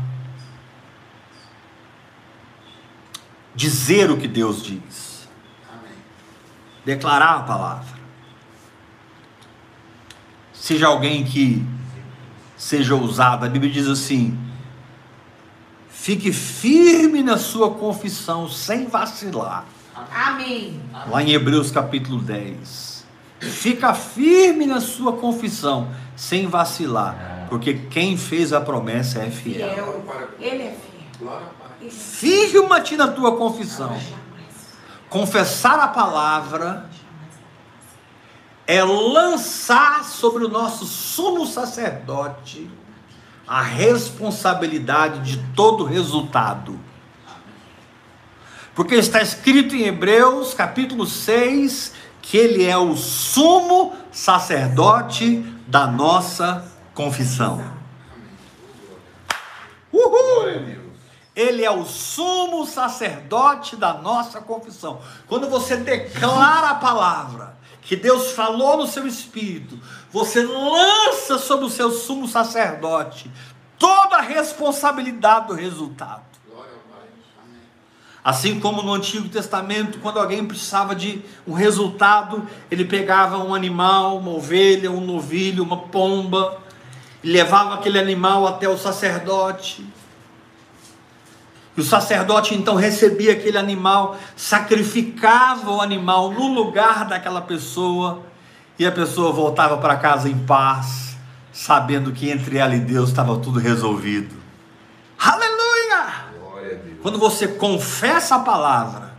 [3.54, 5.28] dizer o que Deus diz,
[5.72, 5.92] Amém.
[6.84, 7.98] declarar a palavra.
[10.52, 11.64] Seja alguém que
[12.56, 14.38] seja ousado, a Bíblia diz assim:
[15.88, 19.64] fique firme na sua confissão, sem vacilar.
[20.12, 20.80] Amém.
[21.08, 23.06] Lá em Hebreus capítulo 10.
[23.40, 29.70] Fica firme na sua confissão, sem vacilar, porque quem fez a promessa é fiel.
[29.70, 30.04] Fiel.
[30.40, 30.76] Ele é
[31.20, 31.42] fiel.
[31.80, 33.96] É Firma-te na tua confissão.
[35.08, 36.90] Confessar a palavra
[38.66, 42.68] é lançar sobre o nosso sumo sacerdote
[43.48, 46.78] a responsabilidade de todo resultado.
[48.78, 56.64] Porque está escrito em Hebreus capítulo 6 que ele é o sumo sacerdote da nossa
[56.94, 57.60] confissão.
[59.92, 60.78] Uhul!
[61.34, 65.00] Ele é o sumo sacerdote da nossa confissão.
[65.26, 69.76] Quando você declara a palavra que Deus falou no seu espírito,
[70.12, 73.28] você lança sobre o seu sumo sacerdote
[73.76, 76.28] toda a responsabilidade do resultado.
[76.48, 77.08] Glória ao Pai.
[77.44, 77.62] Amém.
[78.24, 84.18] Assim como no Antigo Testamento, quando alguém precisava de um resultado, ele pegava um animal,
[84.18, 86.58] uma ovelha, um novilho, uma pomba,
[87.22, 89.86] e levava aquele animal até o sacerdote.
[91.76, 98.22] E o sacerdote então recebia aquele animal, sacrificava o animal no lugar daquela pessoa,
[98.78, 101.16] e a pessoa voltava para casa em paz,
[101.52, 104.36] sabendo que entre ela e Deus estava tudo resolvido.
[105.18, 106.27] Aleluia!
[107.02, 109.14] Quando você confessa a palavra,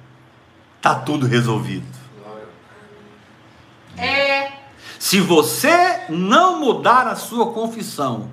[0.82, 1.88] tá tudo resolvido.
[3.98, 4.52] É.
[4.98, 8.30] Se você não mudar a sua confissão,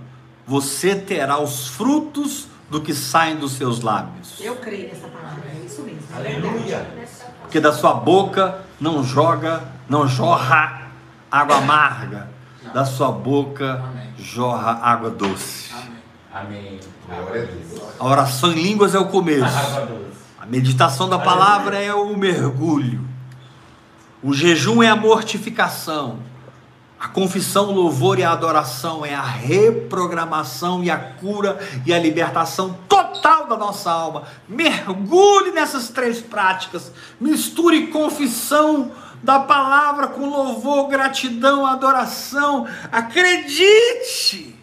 [0.46, 4.40] você terá os frutos do que saem dos seus lábios.
[4.40, 5.44] Eu creio nessa palavra.
[5.48, 6.02] É isso mesmo.
[6.14, 6.86] Aleluia.
[7.42, 10.90] Porque da sua boca não joga, não jorra
[11.30, 12.30] água amarga.
[12.74, 13.82] Da sua boca
[14.18, 15.72] jorra água doce.
[15.72, 15.95] Amém.
[16.36, 16.78] Amém.
[17.06, 17.82] Glória a Deus.
[17.98, 19.56] A oração em línguas é o começo.
[20.38, 23.00] A meditação da palavra é o mergulho.
[24.22, 26.18] O jejum é a mortificação.
[27.00, 31.98] A confissão, o louvor e a adoração é a reprogramação e a cura e a
[31.98, 34.24] libertação total da nossa alma.
[34.46, 36.92] Mergulhe nessas três práticas.
[37.18, 42.66] Misture confissão da palavra com louvor, gratidão, adoração.
[42.92, 44.55] Acredite.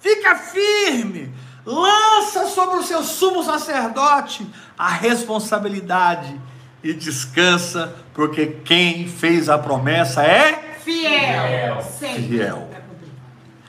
[0.00, 1.32] Fica firme.
[1.64, 4.46] Lança sobre o seu sumo sacerdote
[4.76, 6.40] a responsabilidade
[6.82, 11.82] e descansa, porque quem fez a promessa é Fiel.
[11.82, 12.14] Fiel.
[12.14, 12.56] Fiel.
[12.56, 13.12] Cumprir.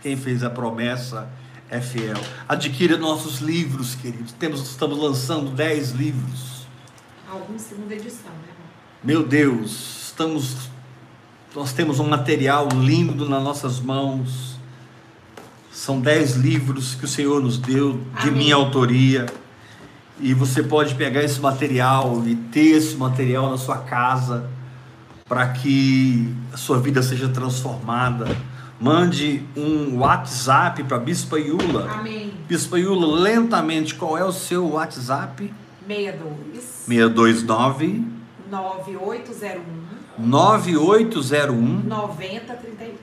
[0.01, 1.29] quem fez a promessa
[1.69, 2.17] é fiel.
[2.47, 4.31] Adquira nossos livros, queridos.
[4.33, 6.65] Temos, estamos lançando 10 livros.
[7.29, 8.53] Alguns segunda edição, né?
[9.03, 10.69] Meu Deus, estamos
[11.55, 14.50] nós temos um material lindo nas nossas mãos.
[15.71, 18.43] São 10 livros que o Senhor nos deu de Amém.
[18.43, 19.25] minha autoria.
[20.19, 24.49] E você pode pegar esse material e ter esse material na sua casa
[25.27, 28.27] para que a sua vida seja transformada.
[28.79, 31.89] Mande um WhatsApp para a Bispa Iula.
[31.89, 32.33] Amém.
[32.49, 35.53] Bispa Iula, lentamente, qual é o seu WhatsApp?
[35.87, 38.03] 62 629
[38.49, 39.61] 9801
[40.17, 42.95] 9801 9031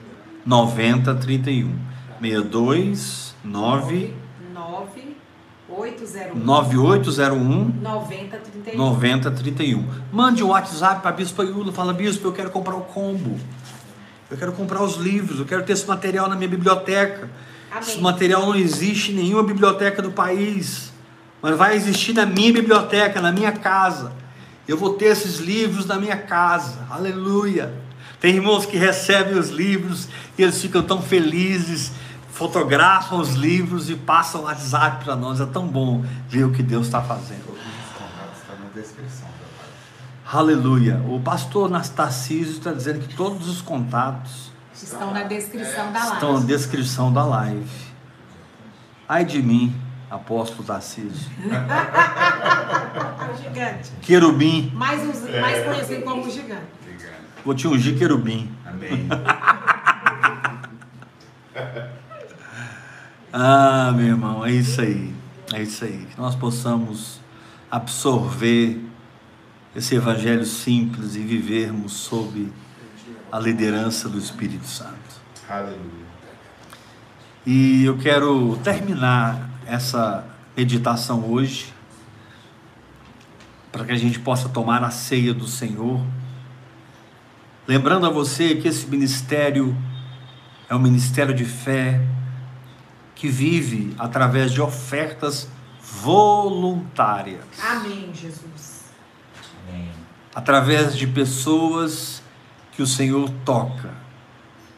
[0.45, 1.89] 9031
[2.21, 4.14] 62 9
[5.69, 9.85] 9801 9801 9031 9031.
[10.12, 13.39] Mande um WhatsApp para a Bispa Iula, fala, Bispo, eu quero comprar o combo.
[14.31, 17.31] Eu quero comprar os livros, eu quero ter esse material na minha biblioteca.
[17.71, 17.83] Amém.
[17.83, 20.93] Esse material não existe em nenhuma biblioteca do país,
[21.41, 24.12] mas vai existir na minha biblioteca, na minha casa.
[24.66, 26.87] Eu vou ter esses livros na minha casa.
[26.91, 27.73] Aleluia.
[28.21, 31.93] Tem irmãos que recebem os livros e eles ficam tão felizes,
[32.39, 35.41] fotografam os livros e passam o WhatsApp para nós.
[35.41, 37.45] É tão bom ver o que Deus está fazendo.
[37.45, 37.66] Todos os
[37.99, 40.39] contatos estão na descrição da página.
[40.41, 41.03] Aleluia.
[41.09, 46.34] O pastor Anastasísio está dizendo que todos os contatos Estão na descrição da estão na
[46.39, 46.47] live.
[46.47, 47.68] descrição da live.
[49.09, 49.74] Ai de mim,
[50.09, 51.28] apóstolo Tarcísio.
[53.43, 53.91] Gigante.
[54.03, 54.70] Querubim.
[54.76, 56.62] Mais, us- mais conhecido como gigante.
[57.45, 58.49] Vou te ungir querubim.
[58.64, 59.09] Amém.
[63.33, 65.14] Ah, meu irmão, é isso aí.
[65.53, 66.07] É isso aí.
[66.11, 67.20] Que nós possamos
[67.70, 68.81] absorver
[69.76, 72.51] esse evangelho simples e vivermos sob
[73.31, 75.20] a liderança do Espírito Santo.
[75.49, 76.09] Aleluia.
[77.47, 80.26] E eu quero terminar essa
[80.57, 81.72] meditação hoje,
[83.70, 86.01] para que a gente possa tomar a ceia do Senhor,
[87.66, 89.76] lembrando a você que esse ministério
[90.68, 92.01] é um ministério de fé
[93.19, 95.47] que vive através de ofertas
[96.03, 98.85] voluntárias, Amém, Jesus.
[99.69, 99.91] Amém.
[100.35, 102.23] através de pessoas
[102.73, 103.91] que o Senhor toca,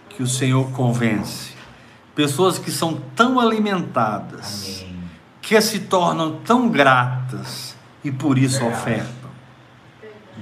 [0.08, 1.52] que o Senhor convence,
[2.14, 4.96] pessoas que são tão alimentadas Amém.
[5.42, 8.80] que se tornam tão gratas e por isso Verdade.
[8.80, 9.30] ofertam.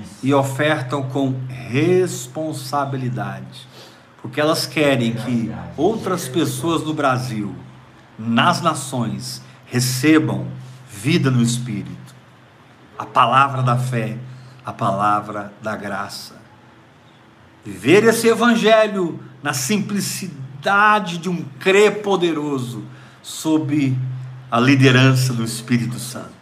[0.00, 0.14] Isso.
[0.22, 3.66] E ofertam com responsabilidade,
[4.22, 7.52] porque elas querem que outras pessoas no Brasil,
[8.18, 10.46] nas nações, recebam
[10.90, 12.14] vida no Espírito,
[12.98, 14.18] a palavra da fé,
[14.64, 16.36] a palavra da graça.
[17.64, 22.84] Viver esse evangelho na simplicidade de um crer poderoso
[23.22, 23.96] sob
[24.50, 26.32] a liderança do Espírito Santo.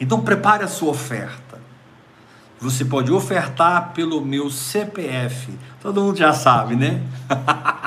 [0.00, 1.58] Então prepare a sua oferta.
[2.60, 5.56] Você pode ofertar pelo meu CPF.
[5.80, 7.02] Todo mundo já sabe, né?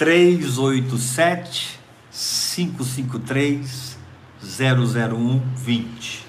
[0.00, 1.78] 387
[2.10, 3.98] 553
[4.40, 6.26] 00120.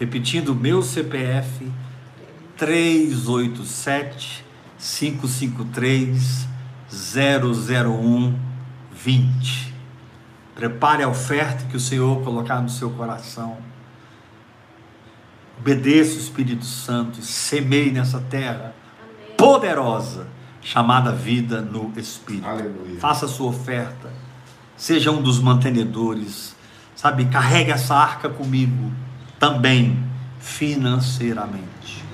[0.00, 1.70] Repetindo, meu CPF
[2.56, 4.44] 387
[4.76, 6.48] 553
[6.90, 9.74] 00120.
[10.56, 13.58] Prepare a oferta que o Senhor colocar no seu coração.
[15.56, 18.74] Obedeça o Espírito Santo semeie nessa terra
[19.36, 20.36] poderosa
[20.68, 22.46] chamada vida no Espírito.
[22.46, 23.00] Aleluia.
[23.00, 24.10] Faça a sua oferta.
[24.76, 26.54] Seja um dos mantenedores.
[26.94, 28.92] Sabe, carregue essa arca comigo
[29.38, 30.04] também
[30.38, 32.04] financeiramente.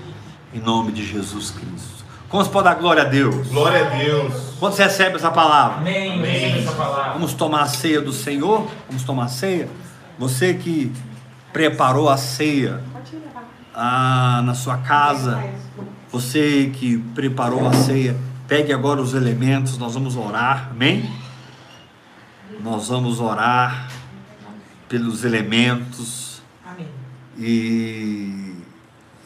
[0.52, 2.04] Em nome de Jesus Cristo.
[2.28, 3.48] Quantos podem dar glória a Deus?
[3.48, 4.54] Glória a Deus.
[4.60, 5.78] Quantos recebe essa palavra?
[5.78, 6.12] Amém.
[6.12, 6.40] Amém.
[6.50, 7.12] Receba essa palavra.
[7.14, 8.70] Vamos tomar a ceia do Senhor?
[8.88, 9.68] Vamos tomar a ceia?
[10.16, 10.92] Você que
[11.52, 13.48] preparou a ceia Pode levar.
[13.74, 15.42] ah, na sua casa,
[16.10, 21.10] você que preparou a ceia, pegue agora os elementos, nós vamos orar, amém?
[22.60, 23.90] Nós vamos orar
[24.88, 26.88] pelos elementos Amém.
[27.38, 28.54] e,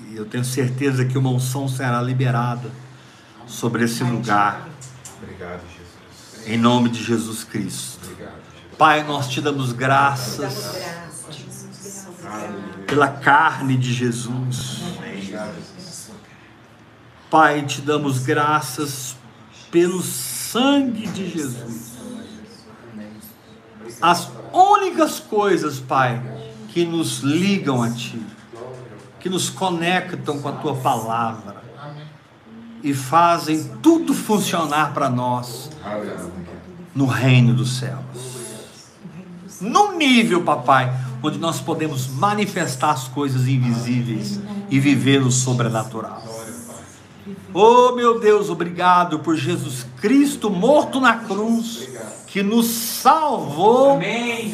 [0.08, 2.70] e eu tenho certeza que uma unção será liberada
[3.46, 4.68] sobre esse lugar,
[5.22, 6.46] Obrigado, Jesus.
[6.46, 7.98] em nome de Jesus Cristo.
[8.04, 8.76] Obrigado, Jesus.
[8.78, 10.64] Pai, nós te damos graças Jesus.
[10.64, 12.84] Damos graças.
[12.86, 14.77] pela carne de Jesus.
[17.30, 19.14] Pai, te damos graças
[19.70, 21.92] pelo sangue de Jesus.
[24.00, 26.22] As únicas coisas, Pai,
[26.68, 28.22] que nos ligam a Ti,
[29.20, 31.62] que nos conectam com a Tua palavra
[32.82, 35.70] e fazem tudo funcionar para nós,
[36.94, 37.98] no reino dos céus.
[39.60, 40.92] No nível, papai,
[41.22, 44.40] onde nós podemos manifestar as coisas invisíveis
[44.70, 46.27] e viver no sobrenatural.
[47.52, 51.88] Oh, meu Deus, obrigado por Jesus Cristo morto na cruz,
[52.26, 54.52] que nos salvou Amém,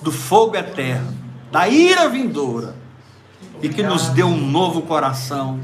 [0.00, 1.16] do fogo eterno,
[1.50, 2.74] da ira vindoura,
[3.62, 5.60] e que nos deu um novo coração,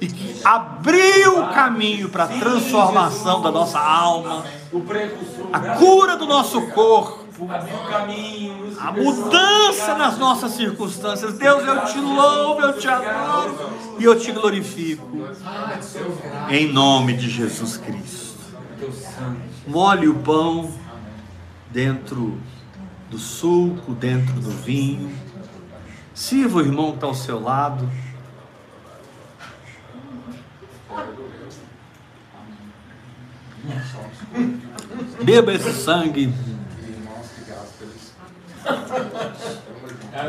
[0.00, 4.44] e que abriu o caminho para a transformação da nossa alma,
[5.52, 8.76] a cura do nosso corpo, caminho.
[8.78, 11.38] a mudança nas nossas circunstâncias.
[11.38, 15.28] Deus, eu te louvo, eu te adoro e eu te glorifico.
[16.48, 18.30] Em nome de Jesus Cristo.
[19.66, 20.72] Molhe o pão
[21.70, 22.38] dentro
[23.10, 25.12] do suco, dentro do vinho.
[26.14, 27.88] Sirva o irmão que está ao seu lado.
[35.22, 36.22] Beba esse sangue.
[36.22, 38.12] Irmãos que gastam pelos.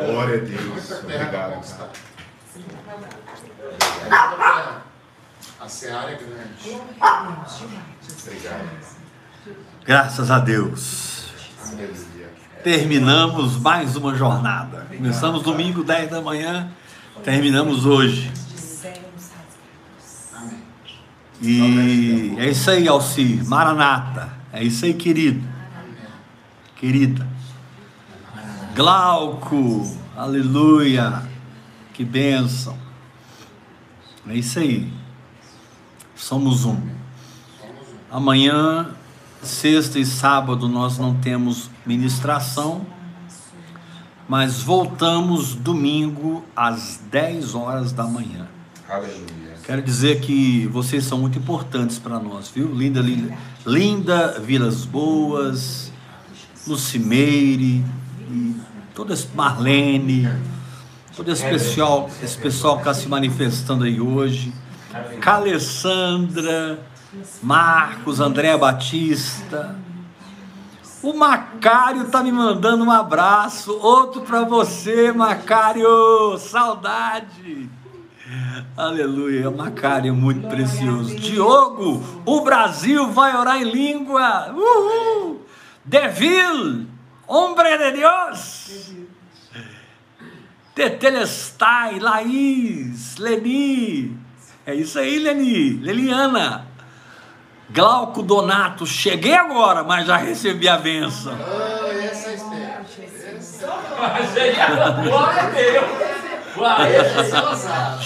[0.06, 0.92] Glória a Deus.
[0.92, 1.62] Obrigado.
[5.60, 6.82] A seara é grande.
[8.24, 8.92] Obrigado.
[9.86, 11.26] Graças a Deus.
[12.64, 14.88] Terminamos mais uma jornada.
[14.96, 16.72] Começamos domingo, 10 da manhã.
[17.24, 18.32] Terminamos hoje.
[20.34, 20.64] Amém.
[21.42, 23.42] E é isso aí, Alci.
[23.46, 24.30] Maranata.
[24.54, 25.48] É isso aí, querido.
[26.76, 27.28] Querida.
[28.76, 29.86] Glauco.
[30.16, 31.24] Aleluia.
[31.94, 32.78] Que bênção.
[34.28, 34.92] É isso aí.
[36.16, 36.78] Somos um.
[38.10, 38.92] Amanhã,
[39.42, 42.86] sexta e sábado, nós não temos ministração,
[44.28, 48.48] mas voltamos domingo às 10 horas da manhã.
[48.88, 49.58] Aleluia.
[49.64, 52.74] Quero dizer que vocês são muito importantes para nós, viu?
[52.74, 55.92] Linda, linda, linda Vilas Boas,
[56.68, 57.84] Lucimeire,
[58.94, 60.30] toda esse Marlene,
[61.16, 64.54] todo esse pessoal, esse pessoal que está se manifestando aí hoje.
[65.20, 66.80] Calessandra,
[67.42, 69.76] Marcos, André Batista.
[71.02, 76.38] O Macário tá me mandando um abraço, outro para você, Macário.
[76.38, 77.70] Saudade.
[78.78, 81.16] Aleluia, Macário muito precioso.
[81.16, 84.54] Diogo, o Brasil vai orar em língua.
[84.54, 85.42] Uhul.
[85.84, 86.86] Devil,
[87.32, 88.92] hombre de Deus.
[90.76, 94.18] Tetelestai, Laís, Leni.
[94.66, 95.74] É isso aí, Leni.
[95.78, 96.68] Leliana.
[97.70, 101.38] Glauco Donato, cheguei agora, mas já recebi a benção.
[103.98, 104.54] Ah, essa é
[105.04, 105.86] Glória a Deus.
[106.54, 107.18] Glória a Deus.
[107.18, 108.02] essa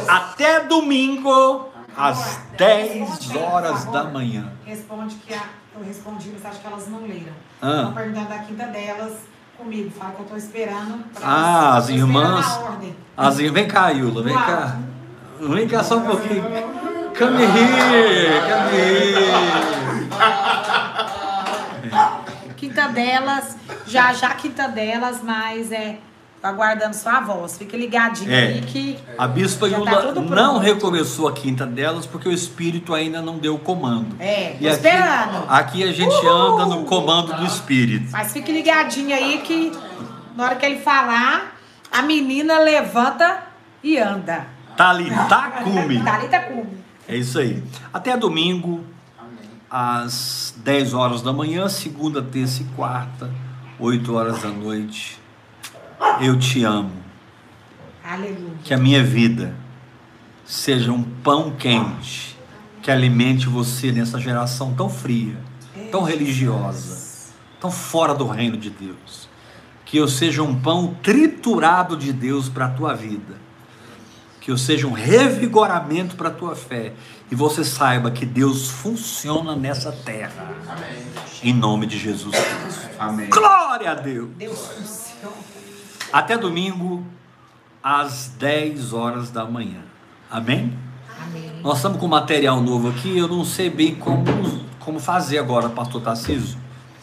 [0.07, 4.53] Até domingo, às 10 horas da manhã.
[4.63, 5.43] Responde que a,
[5.77, 7.33] eu respondi, mas acho que elas não leram.
[7.61, 7.75] Ah.
[7.75, 9.13] Estão perguntando da quinta delas
[9.57, 9.91] comigo.
[9.91, 11.03] Fala que eu estou esperando.
[11.21, 12.45] Ah, as irmãs.
[13.17, 13.27] a.
[13.27, 14.79] As, vem cá, Yula, vem cá.
[15.41, 16.43] Vem cá só um pouquinho.
[17.17, 20.07] Come here, come here.
[22.55, 23.55] Quinta delas,
[23.87, 25.97] já já quinta delas, mas é
[26.41, 27.57] aguardando sua voz.
[27.57, 28.47] Fica ligadinho É.
[28.47, 28.97] aí que.
[29.17, 33.37] A bispa tá Yula tudo não recomeçou a quinta delas porque o espírito ainda não
[33.37, 34.15] deu o comando.
[34.19, 35.45] É, E aqui, esperando.
[35.49, 38.09] aqui a gente anda no comando do espírito.
[38.11, 39.71] Mas fique ligadinho aí que
[40.35, 41.55] na hora que ele falar,
[41.91, 43.39] a menina levanta
[43.83, 44.45] e anda.
[44.75, 46.03] Talitacume.
[46.03, 46.76] Thalita cume.
[47.07, 47.63] É isso aí.
[47.93, 48.83] Até domingo,
[49.17, 49.49] Amém.
[49.69, 53.31] às 10 horas da manhã, segunda, terça e quarta,
[53.79, 55.19] 8 horas da noite.
[56.19, 56.91] Eu te amo.
[58.03, 58.53] Aleluia.
[58.63, 59.55] Que a minha vida
[60.45, 62.37] seja um pão quente
[62.81, 65.35] que alimente você nessa geração tão fria,
[65.91, 69.27] tão religiosa, tão fora do reino de Deus.
[69.83, 73.46] Que eu seja um pão triturado de Deus para a tua vida.
[74.47, 76.93] Que eu seja um revigoramento para a tua fé.
[77.29, 80.55] E você saiba que Deus funciona nessa terra.
[80.65, 81.05] Amém.
[81.43, 82.89] Em nome de Jesus Cristo.
[82.97, 83.29] Amém.
[83.29, 84.29] Glória a Deus.
[84.37, 85.35] Deus funciona.
[86.13, 87.05] Até domingo,
[87.83, 89.81] às 10 horas da manhã.
[90.31, 90.79] Amém?
[91.21, 91.59] Amém.
[91.61, 94.23] Nós estamos com material novo aqui, eu não sei bem como,
[94.79, 96.57] como fazer agora, pastor Tarcísio.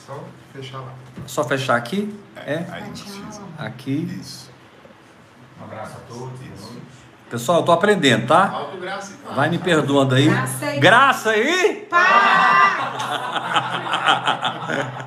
[0.06, 0.94] Só fechar lá.
[1.26, 2.10] Só fechar aqui?
[2.36, 2.56] É?
[2.60, 3.42] Precisa.
[3.58, 4.18] Aqui.
[4.18, 4.50] Isso.
[5.60, 6.40] Um abraço a todos.
[7.34, 8.48] Pessoal, eu tô aprendendo, tá?
[8.48, 9.34] Alto graça e paz.
[9.34, 10.28] Vai me perdoando aí.
[10.28, 11.86] Graça e- Graça aí!
[11.90, 13.00] Pá!